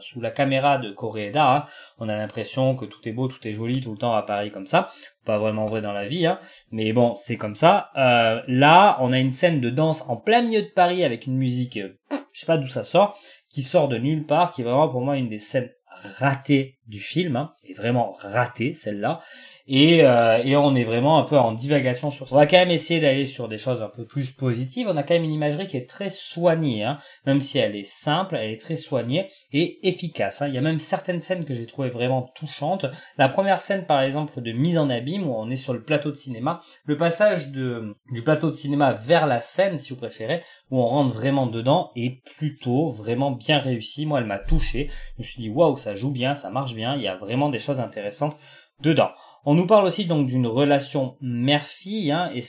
sous 0.00 0.20
la 0.20 0.30
caméra 0.30 0.78
de 0.78 0.90
Koreeda, 0.90 1.56
hein. 1.56 1.64
on 1.98 2.08
a 2.08 2.16
l'impression 2.16 2.76
que 2.76 2.84
tout 2.84 3.08
est 3.08 3.12
beau, 3.12 3.28
tout 3.28 3.46
est 3.48 3.52
joli 3.52 3.80
tout 3.80 3.92
le 3.92 3.98
temps 3.98 4.14
à 4.14 4.22
Paris 4.22 4.50
comme 4.50 4.66
ça. 4.66 4.90
Pas 5.24 5.38
vraiment 5.38 5.64
vrai 5.64 5.80
dans 5.80 5.92
la 5.92 6.04
vie, 6.04 6.26
hein. 6.26 6.38
mais 6.70 6.92
bon, 6.92 7.14
c'est 7.14 7.38
comme 7.38 7.54
ça. 7.54 7.90
Euh, 7.96 8.42
là, 8.46 8.98
on 9.00 9.12
a 9.12 9.18
une 9.18 9.32
scène 9.32 9.60
de 9.60 9.70
danse 9.70 10.04
en 10.08 10.16
plein 10.16 10.42
milieu 10.42 10.62
de 10.62 10.72
Paris 10.74 11.04
avec 11.04 11.26
une 11.26 11.36
musique, 11.36 11.78
euh, 11.78 11.96
je 12.32 12.40
sais 12.40 12.46
pas 12.46 12.58
d'où 12.58 12.68
ça 12.68 12.84
sort, 12.84 13.18
qui 13.48 13.62
sort 13.62 13.88
de 13.88 13.96
nulle 13.96 14.26
part, 14.26 14.52
qui 14.52 14.60
est 14.60 14.64
vraiment 14.64 14.88
pour 14.88 15.00
moi 15.00 15.16
une 15.16 15.30
des 15.30 15.38
scènes 15.38 15.70
ratées 16.18 16.78
du 16.86 17.00
film, 17.00 17.36
hein, 17.36 17.52
et 17.64 17.74
vraiment 17.74 18.12
ratée 18.18 18.74
celle-là 18.74 19.20
et, 19.66 20.04
euh, 20.04 20.42
et 20.44 20.56
on 20.56 20.74
est 20.74 20.84
vraiment 20.84 21.18
un 21.18 21.22
peu 21.22 21.38
en 21.38 21.52
divagation 21.52 22.10
sur 22.10 22.28
ça. 22.28 22.34
On 22.34 22.38
va 22.38 22.46
quand 22.46 22.58
même 22.58 22.70
essayer 22.70 23.00
d'aller 23.00 23.26
sur 23.26 23.48
des 23.48 23.56
choses 23.56 23.82
un 23.82 23.88
peu 23.88 24.04
plus 24.04 24.30
positives. 24.30 24.88
On 24.90 24.96
a 24.96 25.02
quand 25.02 25.14
même 25.14 25.24
une 25.24 25.32
imagerie 25.32 25.66
qui 25.66 25.78
est 25.78 25.88
très 25.88 26.10
soignée, 26.10 26.84
hein. 26.84 26.98
même 27.24 27.40
si 27.40 27.58
elle 27.58 27.74
est 27.74 27.88
simple, 27.88 28.36
elle 28.36 28.50
est 28.50 28.60
très 28.60 28.76
soignée 28.76 29.30
et 29.52 29.88
efficace. 29.88 30.42
Hein. 30.42 30.48
Il 30.48 30.54
y 30.54 30.58
a 30.58 30.60
même 30.60 30.78
certaines 30.78 31.22
scènes 31.22 31.46
que 31.46 31.54
j'ai 31.54 31.66
trouvées 31.66 31.88
vraiment 31.88 32.22
touchantes. 32.22 32.84
La 33.16 33.30
première 33.30 33.62
scène, 33.62 33.86
par 33.86 34.02
exemple, 34.02 34.42
de 34.42 34.52
mise 34.52 34.76
en 34.76 34.90
abîme, 34.90 35.26
où 35.26 35.34
on 35.34 35.48
est 35.48 35.56
sur 35.56 35.72
le 35.72 35.82
plateau 35.82 36.10
de 36.10 36.16
cinéma, 36.16 36.60
le 36.84 36.98
passage 36.98 37.50
de, 37.50 37.90
du 38.12 38.22
plateau 38.22 38.50
de 38.50 38.54
cinéma 38.54 38.92
vers 38.92 39.26
la 39.26 39.40
scène, 39.40 39.78
si 39.78 39.94
vous 39.94 39.98
préférez, 39.98 40.42
où 40.70 40.78
on 40.78 40.86
rentre 40.86 41.14
vraiment 41.14 41.46
dedans, 41.46 41.90
est 41.96 42.22
plutôt 42.36 42.90
vraiment 42.90 43.30
bien 43.30 43.58
réussi. 43.58 44.04
Moi, 44.04 44.20
elle 44.20 44.26
m'a 44.26 44.38
touché. 44.38 44.90
Je 45.16 45.22
me 45.22 45.24
suis 45.24 45.40
dit, 45.40 45.48
waouh, 45.48 45.78
ça 45.78 45.94
joue 45.94 46.10
bien, 46.10 46.34
ça 46.34 46.50
marche 46.50 46.73
il 46.74 47.02
y 47.02 47.08
a 47.08 47.16
vraiment 47.16 47.48
des 47.48 47.58
choses 47.58 47.80
intéressantes 47.80 48.36
dedans. 48.80 49.10
On 49.44 49.54
nous 49.54 49.66
parle 49.66 49.84
aussi 49.84 50.06
donc 50.06 50.26
d'une 50.26 50.46
relation 50.46 51.16
mère-fille, 51.20 52.10
hein, 52.10 52.30
et 52.34 52.42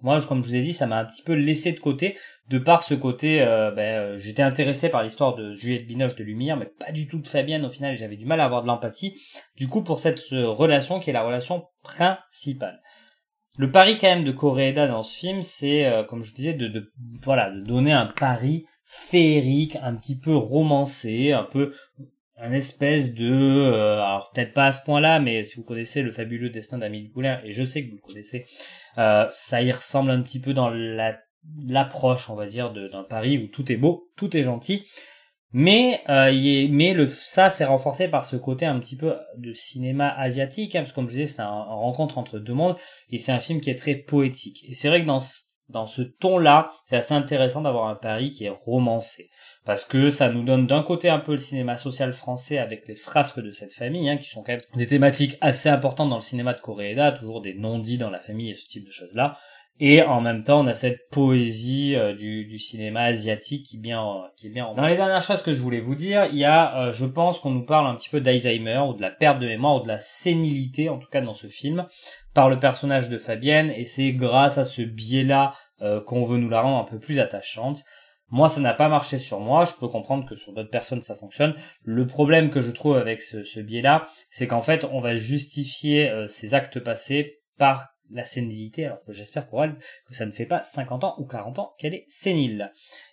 moi, 0.00 0.20
comme 0.22 0.44
je 0.44 0.48
vous 0.48 0.54
ai 0.54 0.62
dit, 0.62 0.72
ça 0.72 0.86
m'a 0.86 0.98
un 0.98 1.04
petit 1.04 1.22
peu 1.22 1.32
laissé 1.32 1.72
de 1.72 1.80
côté, 1.80 2.16
de 2.48 2.58
par 2.58 2.84
ce 2.84 2.94
côté, 2.94 3.42
euh, 3.42 3.72
ben, 3.72 3.82
euh, 3.82 4.18
j'étais 4.18 4.42
intéressé 4.42 4.90
par 4.90 5.02
l'histoire 5.02 5.34
de 5.34 5.56
Juliette 5.56 5.86
Binoche 5.86 6.14
de 6.14 6.22
Lumière, 6.22 6.56
mais 6.56 6.66
pas 6.66 6.92
du 6.92 7.08
tout 7.08 7.18
de 7.18 7.26
Fabienne 7.26 7.64
au 7.64 7.70
final, 7.70 7.96
j'avais 7.96 8.16
du 8.16 8.26
mal 8.26 8.40
à 8.40 8.44
avoir 8.44 8.62
de 8.62 8.68
l'empathie, 8.68 9.20
du 9.56 9.68
coup 9.68 9.82
pour 9.82 9.98
cette 9.98 10.20
relation 10.30 11.00
qui 11.00 11.10
est 11.10 11.12
la 11.12 11.24
relation 11.24 11.66
principale. 11.82 12.80
Le 13.56 13.72
pari 13.72 13.98
quand 13.98 14.06
même 14.06 14.22
de 14.22 14.30
Koreeda 14.30 14.86
dans 14.86 15.02
ce 15.02 15.18
film, 15.18 15.42
c'est, 15.42 15.84
euh, 15.84 16.04
comme 16.04 16.22
je 16.22 16.32
disais, 16.32 16.54
de, 16.54 16.92
voilà, 17.22 17.50
de 17.50 17.60
donner 17.60 17.92
un 17.92 18.06
pari 18.06 18.66
féerique, 18.84 19.76
un 19.82 19.96
petit 19.96 20.16
peu 20.16 20.34
romancé, 20.36 21.32
un 21.32 21.42
peu 21.42 21.74
un 22.40 22.52
espèce 22.52 23.14
de 23.14 23.30
euh, 23.30 23.94
alors 23.94 24.30
peut-être 24.32 24.52
pas 24.52 24.66
à 24.66 24.72
ce 24.72 24.84
point-là 24.84 25.18
mais 25.18 25.44
si 25.44 25.56
vous 25.56 25.64
connaissez 25.64 26.02
le 26.02 26.10
fabuleux 26.10 26.50
destin 26.50 26.78
d'Amélie 26.78 27.08
Poulain 27.08 27.40
et 27.44 27.52
je 27.52 27.64
sais 27.64 27.84
que 27.84 27.90
vous 27.90 27.96
le 27.96 28.06
connaissez 28.06 28.46
euh, 28.98 29.26
ça 29.32 29.62
y 29.62 29.72
ressemble 29.72 30.10
un 30.10 30.22
petit 30.22 30.40
peu 30.40 30.54
dans 30.54 30.70
la 30.70 31.18
l'approche 31.66 32.30
on 32.30 32.34
va 32.34 32.46
dire 32.46 32.72
d'un 32.72 33.04
Paris 33.04 33.38
où 33.38 33.48
tout 33.48 33.70
est 33.72 33.76
beau 33.76 34.10
tout 34.16 34.36
est 34.36 34.42
gentil. 34.42 34.86
Mais 35.50 36.02
euh, 36.10 36.30
y 36.30 36.64
est, 36.64 36.68
mais 36.68 36.92
le 36.92 37.06
ça 37.06 37.48
c'est 37.48 37.64
renforcé 37.64 38.06
par 38.08 38.26
ce 38.26 38.36
côté 38.36 38.66
un 38.66 38.78
petit 38.78 38.96
peu 38.96 39.14
de 39.38 39.54
cinéma 39.54 40.10
asiatique 40.10 40.76
hein, 40.76 40.80
parce 40.80 40.90
que 40.90 40.96
comme 40.96 41.08
je 41.08 41.14
disais 41.14 41.26
c'est 41.26 41.40
un, 41.40 41.46
un, 41.46 41.74
rencontre 41.74 42.18
entre 42.18 42.38
deux 42.38 42.52
mondes 42.52 42.76
et 43.08 43.16
c'est 43.16 43.32
un 43.32 43.40
film 43.40 43.62
qui 43.62 43.70
est 43.70 43.78
très 43.78 43.94
poétique. 43.94 44.66
Et 44.68 44.74
c'est 44.74 44.88
vrai 44.88 45.00
que 45.00 45.06
dans 45.06 45.20
dans 45.68 45.86
ce 45.86 46.02
ton 46.02 46.38
là 46.38 46.72
c'est 46.86 46.96
assez 46.96 47.14
intéressant 47.14 47.62
d'avoir 47.62 47.88
un 47.88 47.94
Paris 47.94 48.30
qui 48.30 48.44
est 48.44 48.52
romancé 48.54 49.30
parce 49.68 49.84
que 49.84 50.08
ça 50.08 50.30
nous 50.30 50.44
donne 50.44 50.66
d'un 50.66 50.82
côté 50.82 51.10
un 51.10 51.18
peu 51.18 51.32
le 51.32 51.38
cinéma 51.38 51.76
social 51.76 52.14
français 52.14 52.56
avec 52.56 52.88
les 52.88 52.94
frasques 52.94 53.40
de 53.40 53.50
cette 53.50 53.74
famille, 53.74 54.08
hein, 54.08 54.16
qui 54.16 54.26
sont 54.26 54.42
quand 54.42 54.52
même 54.52 54.62
des 54.76 54.86
thématiques 54.86 55.36
assez 55.42 55.68
importantes 55.68 56.08
dans 56.08 56.16
le 56.16 56.22
cinéma 56.22 56.54
de 56.54 56.58
Koreeda, 56.58 57.12
toujours 57.12 57.42
des 57.42 57.52
non-dits 57.52 57.98
dans 57.98 58.08
la 58.08 58.18
famille 58.18 58.50
et 58.50 58.54
ce 58.54 58.66
type 58.66 58.86
de 58.86 58.90
choses-là. 58.90 59.36
Et 59.80 60.02
en 60.02 60.20
même 60.20 60.42
temps, 60.42 60.60
on 60.60 60.66
a 60.66 60.74
cette 60.74 61.08
poésie 61.10 61.94
euh, 61.94 62.12
du, 62.12 62.58
cinéma 62.58 63.02
asiatique 63.02 63.66
qui 63.66 63.76
est 63.76 63.80
bien, 63.80 64.04
qui 64.36 64.48
est 64.48 64.50
bien. 64.50 64.72
Dans 64.74 64.86
les 64.86 64.96
dernières 64.96 65.22
choses 65.22 65.42
que 65.42 65.52
je 65.52 65.62
voulais 65.62 65.78
vous 65.78 65.94
dire, 65.94 66.26
il 66.26 66.38
y 66.38 66.44
a, 66.44 66.80
euh, 66.80 66.92
je 66.92 67.06
pense 67.06 67.38
qu'on 67.38 67.50
nous 67.50 67.64
parle 67.64 67.86
un 67.86 67.94
petit 67.94 68.08
peu 68.08 68.20
d'Alzheimer 68.20 68.82
ou 68.88 68.94
de 68.94 69.00
la 69.00 69.10
perte 69.10 69.38
de 69.38 69.46
mémoire 69.46 69.76
ou 69.76 69.82
de 69.82 69.88
la 69.88 70.00
sénilité, 70.00 70.88
en 70.88 70.98
tout 70.98 71.08
cas 71.08 71.20
dans 71.20 71.34
ce 71.34 71.46
film, 71.46 71.86
par 72.34 72.48
le 72.48 72.58
personnage 72.58 73.08
de 73.08 73.18
Fabienne. 73.18 73.70
Et 73.70 73.84
c'est 73.84 74.12
grâce 74.12 74.58
à 74.58 74.64
ce 74.64 74.82
biais-là 74.82 75.54
euh, 75.80 76.02
qu'on 76.02 76.24
veut 76.24 76.38
nous 76.38 76.48
la 76.48 76.60
rendre 76.60 76.78
un 76.78 76.90
peu 76.90 76.98
plus 76.98 77.20
attachante. 77.20 77.84
Moi, 78.30 78.48
ça 78.48 78.60
n'a 78.60 78.74
pas 78.74 78.88
marché 78.88 79.20
sur 79.20 79.38
moi. 79.38 79.64
Je 79.64 79.72
peux 79.78 79.88
comprendre 79.88 80.28
que 80.28 80.34
sur 80.34 80.52
d'autres 80.52 80.70
personnes, 80.70 81.02
ça 81.02 81.14
fonctionne. 81.14 81.54
Le 81.84 82.04
problème 82.04 82.50
que 82.50 82.62
je 82.62 82.72
trouve 82.72 82.96
avec 82.96 83.22
ce, 83.22 83.60
biais-là, 83.60 84.08
c'est 84.28 84.48
qu'en 84.48 84.60
fait, 84.60 84.84
on 84.90 84.98
va 84.98 85.14
justifier 85.14 86.10
euh, 86.10 86.26
ces 86.26 86.52
actes 86.52 86.80
passés 86.80 87.38
par 87.58 87.86
la 88.10 88.24
sénilité, 88.24 88.86
alors 88.86 89.02
que 89.04 89.12
j'espère 89.12 89.46
pour 89.46 89.62
elle 89.62 89.76
que 90.06 90.14
ça 90.14 90.26
ne 90.26 90.30
fait 90.30 90.46
pas 90.46 90.62
50 90.62 91.04
ans 91.04 91.14
ou 91.18 91.26
40 91.26 91.58
ans 91.58 91.74
qu'elle 91.78 91.94
est 91.94 92.04
sénile. 92.08 92.72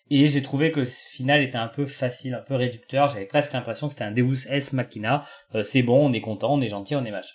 Et 0.10 0.28
j'ai 0.28 0.42
trouvé 0.42 0.72
que 0.72 0.86
ce 0.86 1.10
final 1.10 1.42
était 1.42 1.58
un 1.58 1.68
peu 1.68 1.86
facile, 1.86 2.36
un 2.36 2.42
peu 2.42 2.56
réducteur. 2.56 3.08
J'avais 3.08 3.26
presque 3.26 3.54
l'impression 3.54 3.88
que 3.88 3.94
c'était 3.94 4.06
un 4.06 4.12
Deus 4.12 4.48
S 4.50 4.74
Machina. 4.74 5.26
Euh, 5.56 5.64
c'est 5.64 5.82
bon, 5.82 6.10
on 6.10 6.14
est 6.14 6.22
content, 6.22 6.54
on 6.54 6.62
est 6.62 6.70
gentil, 6.70 6.96
on 6.96 7.06
est 7.06 7.12
machin. 7.12 7.34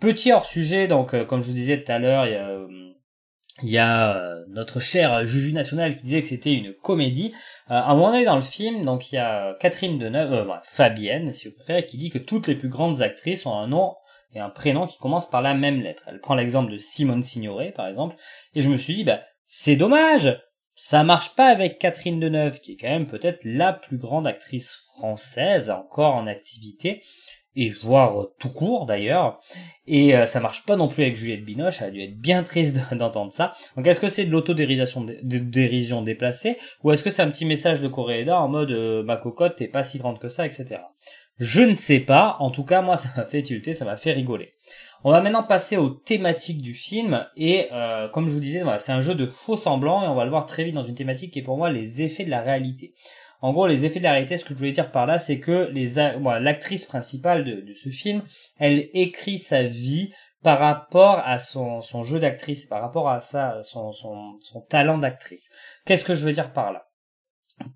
Petit 0.00 0.32
hors 0.32 0.46
sujet, 0.46 0.88
donc 0.88 1.14
euh, 1.14 1.24
comme 1.24 1.42
je 1.42 1.48
vous 1.48 1.54
disais 1.54 1.82
tout 1.82 1.92
à 1.92 1.98
l'heure, 1.98 2.26
il 2.26 2.32
y 2.32 2.36
a 2.36 2.58
il 3.62 3.70
y 3.70 3.78
a 3.78 4.16
euh, 4.16 4.44
notre 4.48 4.80
cher 4.80 5.26
Juju 5.26 5.52
National 5.52 5.94
qui 5.94 6.04
disait 6.04 6.22
que 6.22 6.28
c'était 6.28 6.52
une 6.52 6.74
comédie. 6.74 7.32
Euh, 7.70 7.74
à 7.74 7.90
un 7.90 7.94
moment 7.94 8.10
donné 8.10 8.24
dans 8.24 8.36
le 8.36 8.42
film, 8.42 8.84
donc 8.84 9.12
il 9.12 9.16
y 9.16 9.18
a 9.18 9.54
Catherine 9.60 9.98
Deneuve, 9.98 10.32
euh, 10.32 10.54
Fabienne 10.62 11.32
si 11.32 11.48
vous 11.48 11.54
préférez, 11.54 11.84
qui 11.84 11.98
dit 11.98 12.10
que 12.10 12.18
toutes 12.18 12.46
les 12.46 12.54
plus 12.54 12.68
grandes 12.68 13.02
actrices 13.02 13.46
ont 13.46 13.54
un 13.54 13.68
nom 13.68 13.94
et 14.34 14.40
un 14.40 14.50
prénom 14.50 14.86
qui 14.86 14.98
commence 14.98 15.28
par 15.28 15.42
la 15.42 15.54
même 15.54 15.80
lettre. 15.80 16.04
Elle 16.06 16.20
prend 16.20 16.34
l'exemple 16.34 16.72
de 16.72 16.78
Simone 16.78 17.22
Signoret 17.22 17.72
par 17.72 17.86
exemple, 17.86 18.16
et 18.54 18.62
je 18.62 18.70
me 18.70 18.76
suis 18.76 18.94
dit 18.94 19.04
bah 19.04 19.20
c'est 19.46 19.76
dommage, 19.76 20.40
ça 20.74 21.04
marche 21.04 21.34
pas 21.34 21.48
avec 21.48 21.78
Catherine 21.78 22.20
Deneuve 22.20 22.60
qui 22.60 22.72
est 22.72 22.76
quand 22.76 22.88
même 22.88 23.06
peut-être 23.06 23.40
la 23.44 23.72
plus 23.72 23.98
grande 23.98 24.26
actrice 24.26 24.88
française 24.96 25.70
encore 25.70 26.14
en 26.14 26.26
activité 26.26 27.02
et 27.56 27.70
voire 27.70 28.28
tout 28.38 28.50
court 28.50 28.86
d'ailleurs. 28.86 29.40
Et 29.86 30.16
euh, 30.16 30.26
ça 30.26 30.40
marche 30.40 30.64
pas 30.64 30.76
non 30.76 30.88
plus 30.88 31.02
avec 31.02 31.16
Juliette 31.16 31.44
Binoche, 31.44 31.82
elle 31.82 31.88
a 31.88 31.90
dû 31.90 32.00
être 32.02 32.18
bien 32.18 32.42
triste 32.42 32.78
d'entendre 32.94 33.32
ça. 33.32 33.52
Donc 33.76 33.86
est-ce 33.86 34.00
que 34.00 34.08
c'est 34.08 34.24
de 34.24 34.30
l'autodérision 34.30 35.04
dérision 35.22 36.02
déplacée, 36.02 36.56
ou 36.82 36.92
est-ce 36.92 37.04
que 37.04 37.10
c'est 37.10 37.22
un 37.22 37.30
petit 37.30 37.46
message 37.46 37.80
de 37.80 37.88
Coréeda 37.88 38.40
en 38.40 38.48
mode 38.48 38.70
euh, 38.70 39.02
ma 39.02 39.16
cocotte 39.16 39.56
t'es 39.56 39.68
pas 39.68 39.84
si 39.84 39.98
grande 39.98 40.18
que 40.18 40.28
ça, 40.28 40.46
etc. 40.46 40.80
Je 41.40 41.62
ne 41.62 41.74
sais 41.74 42.00
pas, 42.00 42.36
en 42.38 42.50
tout 42.50 42.64
cas 42.64 42.82
moi 42.82 42.96
ça 42.98 43.08
m'a 43.16 43.24
fait 43.24 43.42
tilter, 43.42 43.72
ça 43.72 43.86
m'a 43.86 43.96
fait 43.96 44.12
rigoler. 44.12 44.52
On 45.02 45.10
va 45.10 45.22
maintenant 45.22 45.42
passer 45.42 45.78
aux 45.78 45.88
thématiques 45.88 46.60
du 46.60 46.74
film 46.74 47.26
et 47.34 47.68
euh, 47.72 48.08
comme 48.10 48.28
je 48.28 48.34
vous 48.34 48.40
disais, 48.40 48.62
voilà, 48.62 48.78
c'est 48.78 48.92
un 48.92 49.00
jeu 49.00 49.14
de 49.14 49.24
faux 49.24 49.56
semblants 49.56 50.04
et 50.04 50.08
on 50.08 50.14
va 50.14 50.24
le 50.24 50.30
voir 50.30 50.44
très 50.44 50.64
vite 50.64 50.74
dans 50.74 50.82
une 50.82 50.94
thématique 50.94 51.32
qui 51.32 51.38
est 51.38 51.42
pour 51.42 51.56
moi 51.56 51.70
les 51.70 52.02
effets 52.02 52.26
de 52.26 52.30
la 52.30 52.42
réalité. 52.42 52.92
En 53.40 53.54
gros, 53.54 53.66
les 53.66 53.86
effets 53.86 54.00
de 54.00 54.04
la 54.04 54.12
réalité, 54.12 54.36
ce 54.36 54.44
que 54.44 54.52
je 54.52 54.58
voulais 54.58 54.72
dire 54.72 54.92
par 54.92 55.06
là, 55.06 55.18
c'est 55.18 55.40
que 55.40 55.72
l'actrice 56.40 56.84
principale 56.84 57.44
de, 57.44 57.72
ce 57.72 57.88
film, 57.88 58.22
elle 58.58 58.90
écrit 58.92 59.38
sa 59.38 59.62
vie 59.62 60.12
par 60.42 60.58
rapport 60.58 61.22
à 61.24 61.38
son, 61.38 61.80
jeu 62.02 62.20
d'actrice, 62.20 62.66
par 62.66 62.82
rapport 62.82 63.08
à 63.08 63.20
ça, 63.20 63.62
son, 63.62 63.92
son 63.92 64.60
talent 64.68 64.98
d'actrice. 64.98 65.48
Qu'est-ce 65.86 66.04
que 66.04 66.14
je 66.14 66.26
veux 66.26 66.32
dire 66.34 66.52
par 66.52 66.70
là? 66.70 66.89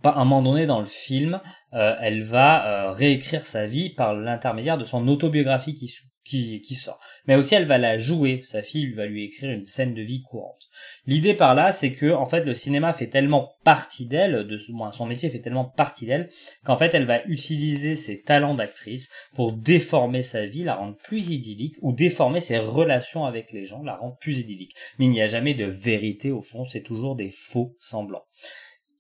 À 0.03 0.21
un 0.21 0.25
moment 0.25 0.43
donné 0.43 0.67
dans 0.67 0.81
le 0.81 0.87
film, 0.87 1.41
euh, 1.73 1.95
elle 2.01 2.23
va 2.23 2.67
euh, 2.67 2.91
réécrire 2.91 3.47
sa 3.47 3.67
vie 3.67 3.91
par 3.91 4.15
l'intermédiaire 4.15 4.79
de 4.79 4.85
son 4.85 5.07
autobiographie 5.09 5.75
qui, 5.75 6.75
sort. 6.75 7.01
Mais 7.27 7.37
aussi 7.37 7.55
elle 7.55 7.67
va 7.67 7.79
la 7.79 7.99
jouer, 7.99 8.41
sa 8.45 8.63
fille 8.63 8.93
va 8.93 9.07
lui 9.07 9.25
écrire 9.25 9.51
une 9.51 9.67
scène 9.67 9.95
de 9.95 10.03
vie 10.03 10.23
courante. 10.23 10.71
L'idée 11.07 11.35
par 11.35 11.55
là, 11.55 11.73
c'est 11.73 11.93
que 11.93 12.13
en 12.13 12.27
fait 12.27 12.45
le 12.45 12.55
cinéma 12.55 12.93
fait 12.93 13.09
tellement 13.09 13.57
partie 13.65 14.07
d'elle, 14.07 14.47
de 14.47 14.57
son 14.57 15.07
métier 15.07 15.31
fait 15.31 15.41
tellement 15.41 15.65
partie 15.67 16.07
d'elle, 16.07 16.31
qu'en 16.65 16.77
fait 16.77 16.95
elle 16.95 17.05
va 17.05 17.25
utiliser 17.27 17.95
ses 17.95 18.23
talents 18.23 18.55
d'actrice 18.55 19.11
pour 19.35 19.53
déformer 19.53 20.23
sa 20.23 20.47
vie, 20.47 20.65
la 20.65 20.77
rendre 20.77 20.97
plus 20.97 21.31
idyllique, 21.31 21.77
ou 21.83 21.93
déformer 21.93 22.41
ses 22.41 22.59
relations 22.59 23.27
avec 23.27 23.53
les 23.53 23.67
gens, 23.67 23.83
la 23.83 23.97
rendre 23.97 24.17
plus 24.19 24.39
idyllique. 24.39 24.75
Mais 24.99 25.07
il 25.07 25.11
n'y 25.11 25.23
a 25.23 25.27
jamais 25.27 25.55
de 25.55 25.67
vérité 25.67 26.31
au 26.31 26.43
fond, 26.43 26.65
c'est 26.65 26.83
toujours 26.83 27.17
des 27.17 27.31
faux 27.31 27.77
semblants. 27.79 28.25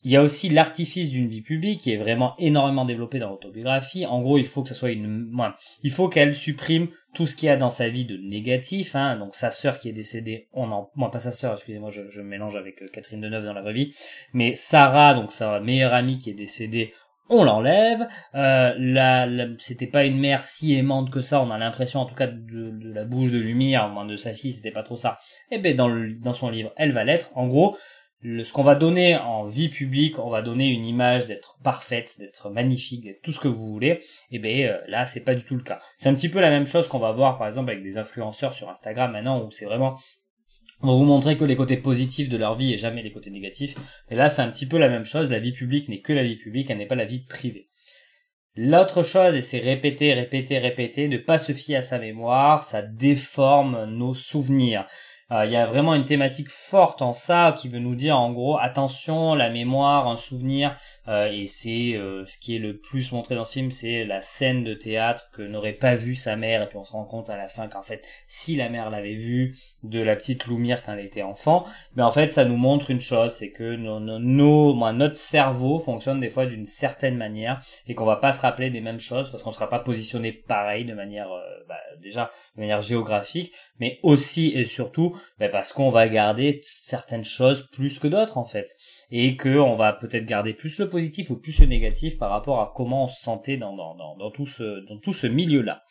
Il 0.05 0.11
y 0.11 0.17
a 0.17 0.23
aussi 0.23 0.51
l'artifice 0.51 1.09
d'une 1.09 1.29
vie 1.29 1.41
publique 1.41 1.81
qui 1.81 1.93
est 1.93 1.97
vraiment 1.97 2.35
énormément 2.39 2.85
développé 2.85 3.19
dans 3.19 3.31
l'autobiographie. 3.31 4.05
En 4.05 4.21
gros, 4.21 4.37
il 4.37 4.45
faut 4.45 4.63
que 4.63 4.69
ça 4.69 4.75
soit 4.75 4.91
une, 4.91 5.31
il 5.83 5.91
faut 5.91 6.09
qu'elle 6.09 6.35
supprime 6.35 6.89
tout 7.15 7.27
ce 7.27 7.35
qu'il 7.35 7.47
y 7.47 7.51
a 7.51 7.57
dans 7.57 7.71
sa 7.71 7.89
vie 7.89 8.05
de 8.05 8.19
négatif. 8.19 8.97
Hein. 8.97 9.17
Donc 9.17 9.35
sa 9.35 9.51
sœur 9.51 9.79
qui 9.79 9.89
est 9.89 9.93
décédée, 9.93 10.49
on 10.53 10.71
en, 10.73 10.91
moi 10.95 11.11
pas 11.11 11.21
sa 11.21 11.33
sœur, 11.33 11.55
excusez-moi, 11.55 11.89
je, 11.91 12.21
mélange 12.21 12.57
avec 12.57 12.83
euh, 12.83 12.89
Catherine 12.93 13.21
Deneuve 13.21 13.45
dans 13.45 13.55
la 13.55 13.63
vraie 13.63 13.73
vie. 13.73 13.95
Mais 14.35 14.55
Sarah, 14.55 15.15
donc 15.15 15.33
sa 15.33 15.61
meilleure 15.61 15.95
amie 15.95 16.19
qui 16.19 16.29
est 16.29 16.35
décédée, 16.35 16.93
on 17.31 17.43
l'enlève. 17.43 18.07
Euh, 18.35 18.75
la, 18.77 19.27
c'était 19.59 19.87
pas 19.87 20.05
une 20.05 20.19
mère 20.19 20.45
si 20.45 20.75
aimante 20.75 21.11
que 21.11 21.23
ça. 21.23 21.41
On 21.41 21.51
a 21.51 21.57
l'impression, 21.57 22.01
en 22.01 22.07
tout 22.07 22.15
cas, 22.15 22.27
de, 22.27 22.73
la 22.93 23.05
bouche 23.05 23.31
de 23.31 23.39
lumière, 23.39 23.89
moins 23.89 24.05
de 24.05 24.17
sa 24.17 24.35
fille, 24.35 24.53
c'était 24.53 24.71
pas 24.71 24.83
trop 24.83 24.97
ça. 24.97 25.19
Et 25.51 25.57
eh 25.57 25.59
ben 25.59 25.75
dans 25.75 26.33
son 26.35 26.51
livre, 26.51 26.73
elle 26.77 26.93
va 26.93 27.05
l'être. 27.05 27.31
En 27.35 27.47
gros, 27.47 27.77
ce 28.25 28.53
qu'on 28.53 28.63
va 28.63 28.75
donner 28.75 29.17
en 29.17 29.45
vie 29.45 29.69
publique, 29.69 30.19
on 30.19 30.31
va 30.31 30.41
donner 30.41 30.69
une 30.69 30.87
image 30.87 31.27
d'être 31.27 31.59
parfaite, 31.63 32.17
d'être 32.19 32.49
magnifique, 32.49 33.05
d'être 33.05 33.21
tout 33.21 33.33
ce 33.33 33.41
que 33.41 33.49
vous 33.49 33.71
voulez. 33.71 33.89
Et 33.89 34.03
eh 34.33 34.39
ben 34.39 34.65
euh, 34.65 34.79
là, 34.89 35.05
c'est 35.05 35.25
pas 35.25 35.35
du 35.35 35.45
tout 35.45 35.55
le 35.55 35.63
cas. 35.63 35.79
C'est 35.99 36.09
un 36.09 36.15
petit 36.15 36.31
peu 36.31 36.41
la 36.41 36.51
même 36.51 36.67
chose 36.67 36.89
qu'on 36.89 36.99
va 36.99 37.13
voir 37.13 37.37
par 37.37 37.47
exemple 37.47 37.71
avec 37.71 37.83
des 37.83 37.99
influenceurs 37.99 38.55
sur 38.55 38.71
Instagram 38.71 39.13
maintenant 39.13 39.45
où 39.45 39.51
c'est 39.51 39.67
vraiment 39.67 39.99
on 40.81 40.89
va 40.89 40.93
vous 40.95 41.05
montrer 41.05 41.37
que 41.37 41.45
les 41.45 41.57
côtés 41.57 41.77
positifs 41.77 42.29
de 42.29 42.37
leur 42.37 42.57
vie 42.57 42.73
et 42.73 42.77
jamais 42.77 43.03
les 43.03 43.13
côtés 43.13 43.31
négatifs. 43.31 43.75
Et 44.11 44.15
là, 44.15 44.29
c'est 44.29 44.43
un 44.43 44.51
petit 44.51 44.67
peu 44.67 44.77
la 44.77 44.89
même 44.89 45.05
chose. 45.05 45.31
La 45.31 45.39
vie 45.39 45.53
publique 45.53 45.89
n'est 45.89 46.01
que 46.01 46.13
la 46.13 46.25
vie 46.25 46.37
publique, 46.37 46.69
elle 46.69 46.79
n'est 46.79 46.87
pas 46.87 46.95
la 46.95 47.07
vie 47.07 47.21
privée. 47.21 47.69
L'autre 48.57 49.03
chose, 49.03 49.35
et 49.35 49.41
c'est 49.41 49.59
répéter, 49.59 50.15
répéter, 50.15 50.59
répéter, 50.59 51.09
ne 51.09 51.19
pas 51.19 51.39
se 51.39 51.53
fier 51.53 51.77
à 51.77 51.83
sa 51.83 51.99
mémoire, 51.99 52.63
ça 52.63 52.83
déforme 52.83 53.87
nos 53.87 54.15
souvenirs. 54.15 54.87
Euh, 55.31 55.47
il 55.47 55.53
y 55.53 55.57
a 55.57 55.65
vraiment 55.65 55.95
une 55.95 56.05
thématique 56.05 56.51
forte 56.51 57.01
en 57.01 57.15
ça 57.15 57.55
qui 57.59 57.69
veut 57.69 57.79
nous 57.79 57.95
dire 57.95 58.19
en 58.19 58.31
gros 58.33 58.59
attention 58.59 59.35
la 59.35 59.49
mémoire 59.49 60.07
un 60.07 60.17
souvenir. 60.17 60.75
Euh, 61.09 61.31
et 61.31 61.47
c'est 61.47 61.95
euh, 61.95 62.25
ce 62.27 62.37
qui 62.37 62.57
est 62.57 62.59
le 62.59 62.77
plus 62.77 63.13
montré 63.13 63.35
dans 63.35 63.45
ce 63.45 63.55
film 63.55 63.71
c'est 63.71 64.05
la 64.05 64.21
scène 64.21 64.65
de 64.65 64.75
théâtre 64.75 65.31
que 65.33 65.43
n'aurait 65.43 65.73
pas 65.73 65.95
vu 65.95 66.15
sa 66.15 66.37
mère. 66.37 66.63
Et 66.63 66.69
puis 66.69 66.77
on 66.77 66.85
se 66.85 66.93
rend 66.93 67.05
compte 67.05 67.31
à 67.31 67.37
la 67.37 67.49
fin 67.49 67.69
qu'en 67.69 67.83
fait 67.83 68.05
si 68.27 68.57
la 68.57 68.69
mère 68.69 68.91
l'avait 68.91 69.15
vu 69.15 69.57
de 69.83 70.01
la 70.01 70.15
petite 70.17 70.47
Loumire 70.47 70.85
quand 70.85 70.93
elle 70.93 71.05
était 71.05 71.23
enfant 71.23 71.65
mais 71.97 72.03
en 72.03 72.11
fait 72.11 72.33
ça 72.33 72.45
nous 72.45 72.57
montre 72.57 72.91
une 72.91 73.01
chose 73.01 73.33
c'est 73.33 73.51
que 73.51 73.77
nos, 73.77 74.01
nos, 74.01 74.93
notre 74.93 75.17
cerveau 75.17 75.79
fonctionne 75.79 76.21
des 76.21 76.31
fois 76.31 76.47
d'une 76.47 76.67
certaine 76.67 77.17
manière 77.17 77.63
et 77.87 77.95
qu'on 77.95 78.05
va 78.05 78.17
pas 78.17 78.33
se 78.33 78.43
rappeler 78.43 78.71
des 78.71 78.81
mêmes 78.81 78.99
choses 78.99 79.31
parce 79.31 79.43
qu'on 79.43 79.53
sera 79.53 79.71
pas 79.71 79.79
positionné 79.79 80.33
pareil 80.33 80.85
de 80.85 80.95
manière 80.95 81.29
bah, 81.69 81.77
déjà 82.03 82.31
de 82.57 82.61
manière 82.61 82.81
géographique 82.81 83.53
mais 83.79 83.99
aussi 84.03 84.53
et 84.55 84.65
surtout 84.65 85.14
ben 85.39 85.51
parce 85.51 85.73
qu'on 85.73 85.91
va 85.91 86.09
garder 86.09 86.61
certaines 86.63 87.25
choses 87.25 87.69
plus 87.73 87.99
que 87.99 88.09
d'autres 88.09 88.39
en 88.39 88.45
fait 88.45 88.71
et 89.11 89.37
que 89.37 89.59
on 89.59 89.75
va 89.75 89.93
peut-être 89.93 90.27
garder 90.27 90.55
plus 90.55 90.79
le 90.79 90.89
positif 90.89 91.31
ou 91.31 91.37
plus 91.37 91.61
le 91.61 91.67
négatif 91.67 92.19
par 92.19 92.31
rapport 92.31 92.61
à 92.61 92.73
comment 92.75 93.05
on 93.05 93.07
se 93.07 93.21
sentait 93.21 93.57
dans 93.57 93.75
dans 93.75 93.95
dans, 93.95 94.31
tout 94.31 94.47
ce 94.47 94.87
dans 94.89 94.99
tout 94.99 95.13
ce 95.13 95.27
milieu 95.27 95.63
là. 95.63 95.83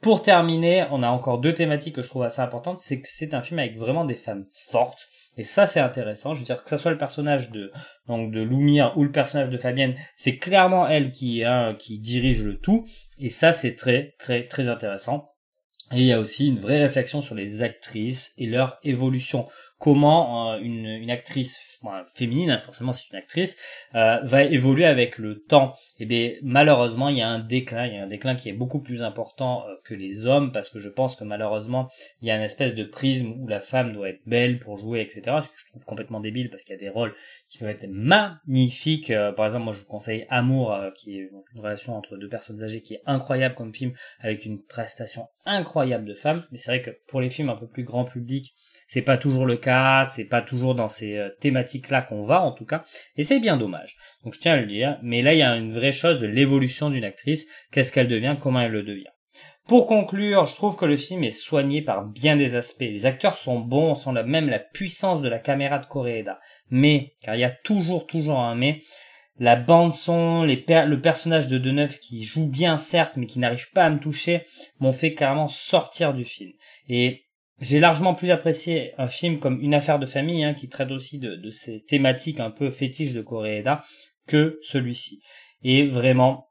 Pour 0.00 0.20
terminer, 0.20 0.86
on 0.90 1.02
a 1.02 1.08
encore 1.08 1.38
deux 1.38 1.54
thématiques 1.54 1.94
que 1.94 2.02
je 2.02 2.08
trouve 2.08 2.24
assez 2.24 2.42
importantes, 2.42 2.78
c'est 2.78 3.00
que 3.00 3.08
c'est 3.08 3.32
un 3.32 3.40
film 3.40 3.58
avec 3.58 3.78
vraiment 3.78 4.04
des 4.04 4.16
femmes 4.16 4.44
fortes. 4.68 5.08
Et 5.38 5.44
ça, 5.44 5.66
c'est 5.66 5.80
intéressant. 5.80 6.34
Je 6.34 6.40
veux 6.40 6.44
dire 6.44 6.62
que 6.62 6.68
ce 6.68 6.76
soit 6.76 6.90
le 6.90 6.98
personnage 6.98 7.50
de 7.50 7.72
donc 8.06 8.30
de 8.30 8.42
Lumière 8.42 8.96
ou 8.98 9.02
le 9.04 9.10
personnage 9.10 9.48
de 9.48 9.56
Fabienne, 9.56 9.94
c'est 10.16 10.36
clairement 10.36 10.86
elle 10.86 11.10
qui 11.10 11.42
qui 11.78 11.98
dirige 11.98 12.42
le 12.44 12.58
tout. 12.58 12.84
Et 13.18 13.30
ça, 13.30 13.52
c'est 13.52 13.74
très 13.74 14.14
très 14.18 14.46
très 14.46 14.68
intéressant. 14.68 15.33
Et 15.94 16.00
il 16.00 16.06
y 16.06 16.12
a 16.12 16.18
aussi 16.18 16.48
une 16.48 16.58
vraie 16.58 16.82
réflexion 16.82 17.22
sur 17.22 17.36
les 17.36 17.62
actrices 17.62 18.32
et 18.36 18.46
leur 18.46 18.78
évolution. 18.82 19.46
Comment 19.84 20.54
euh, 20.54 20.60
une, 20.62 21.10
actrice 21.10 21.78
féminine, 22.14 22.50
hein, 22.50 22.56
forcément 22.56 22.94
c'est 22.94 23.10
une 23.10 23.18
actrice, 23.18 23.58
euh, 23.94 24.18
va 24.22 24.42
évoluer 24.44 24.86
avec 24.86 25.18
le 25.18 25.42
temps. 25.42 25.74
Et 25.98 26.04
eh 26.04 26.06
bien 26.06 26.30
malheureusement 26.42 27.10
il 27.10 27.18
y 27.18 27.20
a 27.20 27.28
un 27.28 27.38
déclin, 27.38 27.86
il 27.86 27.94
y 27.94 27.98
a 27.98 28.04
un 28.04 28.06
déclin 28.06 28.34
qui 28.34 28.48
est 28.48 28.54
beaucoup 28.54 28.80
plus 28.80 29.02
important 29.02 29.62
euh, 29.68 29.74
que 29.84 29.92
les 29.92 30.24
hommes 30.24 30.52
parce 30.52 30.70
que 30.70 30.78
je 30.78 30.88
pense 30.88 31.16
que 31.16 31.24
malheureusement 31.24 31.90
il 32.22 32.28
y 32.28 32.30
a 32.30 32.36
une 32.36 32.42
espèce 32.42 32.74
de 32.74 32.82
prisme 32.82 33.34
où 33.38 33.46
la 33.46 33.60
femme 33.60 33.92
doit 33.92 34.08
être 34.08 34.22
belle 34.24 34.58
pour 34.58 34.78
jouer, 34.78 35.02
etc. 35.02 35.20
Ce 35.42 35.50
que 35.50 35.54
je 35.58 35.70
trouve 35.72 35.84
complètement 35.84 36.20
débile 36.20 36.48
parce 36.48 36.64
qu'il 36.64 36.72
y 36.72 36.78
a 36.78 36.80
des 36.80 36.88
rôles 36.88 37.14
qui 37.50 37.58
peuvent 37.58 37.68
être 37.68 37.86
magnifiques. 37.86 39.12
Par 39.36 39.44
exemple 39.44 39.64
moi 39.64 39.74
je 39.74 39.80
vous 39.80 39.86
conseille 39.86 40.24
Amour, 40.30 40.74
qui 40.96 41.18
est 41.18 41.28
une 41.54 41.60
relation 41.60 41.94
entre 41.94 42.16
deux 42.16 42.30
personnes 42.30 42.62
âgées 42.62 42.80
qui 42.80 42.94
est 42.94 43.02
incroyable 43.04 43.54
comme 43.54 43.74
film 43.74 43.92
avec 44.20 44.46
une 44.46 44.62
prestation 44.62 45.28
incroyable 45.44 46.06
de 46.06 46.14
femme. 46.14 46.42
Mais 46.52 46.56
c'est 46.56 46.70
vrai 46.70 46.80
que 46.80 46.98
pour 47.06 47.20
les 47.20 47.28
films 47.28 47.50
un 47.50 47.56
peu 47.56 47.66
plus 47.66 47.84
grand 47.84 48.06
public, 48.06 48.54
c'est 48.86 49.02
pas 49.02 49.18
toujours 49.18 49.44
le 49.44 49.56
cas, 49.56 49.73
c'est 50.04 50.26
pas 50.26 50.42
toujours 50.42 50.74
dans 50.74 50.88
ces 50.88 51.16
euh, 51.16 51.28
thématiques-là 51.40 52.02
qu'on 52.02 52.22
va 52.22 52.42
en 52.42 52.52
tout 52.52 52.66
cas, 52.66 52.84
et 53.16 53.22
c'est 53.22 53.40
bien 53.40 53.56
dommage. 53.56 53.96
Donc 54.24 54.34
je 54.34 54.40
tiens 54.40 54.54
à 54.54 54.56
le 54.56 54.66
dire, 54.66 54.98
mais 55.02 55.22
là 55.22 55.34
il 55.34 55.38
y 55.38 55.42
a 55.42 55.56
une 55.56 55.72
vraie 55.72 55.92
chose 55.92 56.18
de 56.18 56.26
l'évolution 56.26 56.90
d'une 56.90 57.04
actrice, 57.04 57.46
qu'est-ce 57.72 57.92
qu'elle 57.92 58.08
devient, 58.08 58.36
comment 58.40 58.60
elle 58.60 58.72
le 58.72 58.82
devient? 58.82 59.04
Pour 59.66 59.86
conclure, 59.86 60.44
je 60.44 60.54
trouve 60.54 60.76
que 60.76 60.84
le 60.84 60.98
film 60.98 61.24
est 61.24 61.30
soigné 61.30 61.80
par 61.80 62.04
bien 62.04 62.36
des 62.36 62.54
aspects. 62.54 62.82
Les 62.82 63.06
acteurs 63.06 63.38
sont 63.38 63.60
bons, 63.60 63.92
on 63.92 63.94
sent 63.94 64.12
même 64.26 64.50
la 64.50 64.58
puissance 64.58 65.22
de 65.22 65.28
la 65.28 65.38
caméra 65.38 65.78
de 65.78 65.86
Koreeda. 65.86 66.38
Mais, 66.68 67.14
car 67.22 67.34
il 67.34 67.40
y 67.40 67.44
a 67.44 67.50
toujours, 67.50 68.06
toujours 68.06 68.40
un 68.40 68.54
mais, 68.56 68.82
la 69.38 69.56
bande 69.56 69.92
son, 69.92 70.44
le 70.44 70.96
personnage 71.00 71.48
de 71.48 71.56
Deneuve 71.56 71.98
qui 71.98 72.24
joue 72.24 72.46
bien 72.46 72.76
certes, 72.76 73.16
mais 73.16 73.24
qui 73.24 73.38
n'arrive 73.38 73.70
pas 73.72 73.84
à 73.84 73.90
me 73.90 73.98
toucher, 73.98 74.44
m'ont 74.80 74.92
fait 74.92 75.14
carrément 75.14 75.48
sortir 75.48 76.12
du 76.12 76.24
film. 76.24 76.52
Et 76.88 77.23
j'ai 77.60 77.80
largement 77.80 78.14
plus 78.14 78.30
apprécié 78.30 78.92
un 78.98 79.08
film 79.08 79.38
comme 79.38 79.60
Une 79.60 79.74
affaire 79.74 79.98
de 79.98 80.06
famille, 80.06 80.44
hein, 80.44 80.54
qui 80.54 80.68
traite 80.68 80.90
aussi 80.90 81.18
de, 81.18 81.50
ces 81.50 81.82
thématiques 81.82 82.40
un 82.40 82.50
peu 82.50 82.70
fétiches 82.70 83.12
de 83.12 83.22
Koreeda, 83.22 83.82
que 84.26 84.58
celui-ci. 84.62 85.22
Et 85.62 85.86
vraiment, 85.86 86.48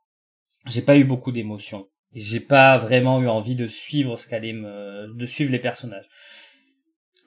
j'ai 0.65 0.81
pas 0.81 0.97
eu 0.97 1.03
beaucoup 1.03 1.31
d'émotions. 1.31 1.87
J'ai 2.13 2.39
pas 2.39 2.77
vraiment 2.77 3.21
eu 3.21 3.27
envie 3.27 3.55
de 3.55 3.67
suivre 3.67 4.17
ce 4.17 4.27
qu'allait 4.27 4.53
me, 4.53 5.13
de 5.15 5.25
suivre 5.25 5.51
les 5.51 5.59
personnages. 5.59 6.05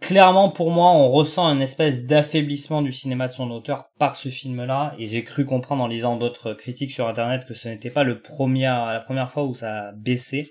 Clairement, 0.00 0.50
pour 0.50 0.70
moi, 0.70 0.92
on 0.92 1.08
ressent 1.10 1.48
une 1.48 1.62
espèce 1.62 2.04
d'affaiblissement 2.04 2.82
du 2.82 2.92
cinéma 2.92 3.28
de 3.28 3.32
son 3.32 3.50
auteur 3.50 3.90
par 3.98 4.14
ce 4.14 4.28
film-là, 4.28 4.94
et 4.98 5.06
j'ai 5.06 5.24
cru 5.24 5.46
comprendre 5.46 5.82
en 5.82 5.86
lisant 5.86 6.16
d'autres 6.16 6.52
critiques 6.52 6.92
sur 6.92 7.08
Internet 7.08 7.46
que 7.46 7.54
ce 7.54 7.68
n'était 7.68 7.90
pas 7.90 8.04
le 8.04 8.20
premier, 8.20 8.66
la 8.66 9.02
première 9.04 9.30
fois 9.30 9.44
où 9.44 9.54
ça 9.54 9.88
a 9.88 9.92
baissé. 9.92 10.46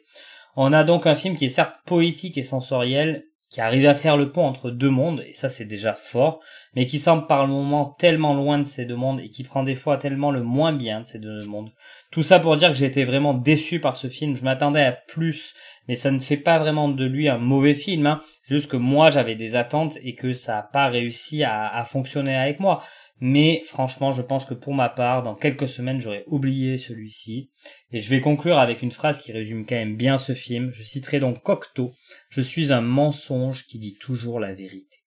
On 0.55 0.73
a 0.73 0.83
donc 0.83 1.05
un 1.05 1.15
film 1.15 1.35
qui 1.35 1.45
est 1.45 1.49
certes 1.49 1.75
poétique 1.85 2.37
et 2.37 2.43
sensoriel, 2.43 3.25
qui 3.49 3.61
arrive 3.61 3.85
à 3.85 3.95
faire 3.95 4.17
le 4.17 4.31
pont 4.31 4.45
entre 4.45 4.71
deux 4.71 4.89
mondes, 4.89 5.23
et 5.25 5.33
ça 5.33 5.49
c'est 5.49 5.65
déjà 5.65 5.93
fort, 5.93 6.41
mais 6.75 6.85
qui 6.85 6.99
semble 6.99 7.27
par 7.27 7.45
le 7.45 7.53
moment 7.53 7.95
tellement 7.99 8.33
loin 8.33 8.59
de 8.59 8.65
ces 8.65 8.85
deux 8.85 8.95
mondes, 8.95 9.19
et 9.19 9.29
qui 9.29 9.43
prend 9.43 9.63
des 9.63 9.75
fois 9.75 9.97
tellement 9.97 10.31
le 10.31 10.43
moins 10.43 10.73
bien 10.73 11.01
de 11.01 11.07
ces 11.07 11.19
deux 11.19 11.45
mondes. 11.45 11.71
Tout 12.15 12.23
ça 12.23 12.39
pour 12.39 12.55
dire 12.55 12.69
que 12.69 12.75
j'ai 12.75 12.85
été 12.85 13.03
vraiment 13.03 13.33
déçu 13.33 13.81
par 13.81 13.97
ce 13.97 14.07
film, 14.07 14.37
je 14.37 14.45
m'attendais 14.45 14.85
à 14.85 14.93
plus, 14.93 15.53
mais 15.89 15.95
ça 15.95 16.11
ne 16.11 16.21
fait 16.21 16.37
pas 16.37 16.59
vraiment 16.59 16.87
de 16.87 17.03
lui 17.03 17.27
un 17.27 17.37
mauvais 17.37 17.75
film, 17.75 18.05
hein. 18.05 18.21
juste 18.45 18.71
que 18.71 18.77
moi 18.77 19.09
j'avais 19.09 19.35
des 19.35 19.55
attentes 19.57 19.97
et 20.01 20.15
que 20.15 20.31
ça 20.31 20.53
n'a 20.53 20.61
pas 20.61 20.87
réussi 20.87 21.43
à, 21.43 21.67
à 21.67 21.83
fonctionner 21.83 22.33
avec 22.33 22.61
moi. 22.61 22.81
Mais 23.19 23.63
franchement, 23.65 24.13
je 24.13 24.21
pense 24.21 24.45
que 24.45 24.53
pour 24.53 24.73
ma 24.73 24.87
part, 24.87 25.23
dans 25.23 25.35
quelques 25.35 25.67
semaines, 25.67 25.99
j'aurais 25.99 26.23
oublié 26.27 26.77
celui-ci. 26.77 27.51
Et 27.91 27.99
je 27.99 28.09
vais 28.09 28.21
conclure 28.21 28.59
avec 28.59 28.81
une 28.81 28.91
phrase 28.91 29.21
qui 29.21 29.33
résume 29.33 29.65
quand 29.65 29.75
même 29.75 29.97
bien 29.97 30.17
ce 30.17 30.31
film. 30.31 30.71
Je 30.71 30.83
citerai 30.83 31.19
donc 31.19 31.43
Cocteau. 31.43 31.91
Je 32.29 32.39
suis 32.39 32.71
un 32.71 32.79
mensonge 32.79 33.65
qui 33.65 33.77
dit 33.77 33.97
toujours 33.97 34.39
la 34.39 34.53
vérité. 34.53 35.03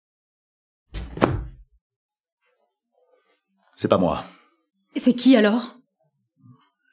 C'est 3.75 3.89
pas 3.89 3.99
moi. 3.99 4.25
C'est 4.95 5.13
qui 5.13 5.35
alors? 5.35 5.77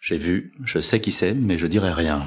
J'ai 0.02 0.18
vu, 0.18 0.52
je 0.64 0.80
sais 0.80 1.00
qui 1.00 1.12
c'est, 1.12 1.32
mais 1.32 1.58
je 1.58 1.68
dirai 1.68 1.92
rien. 1.92 2.26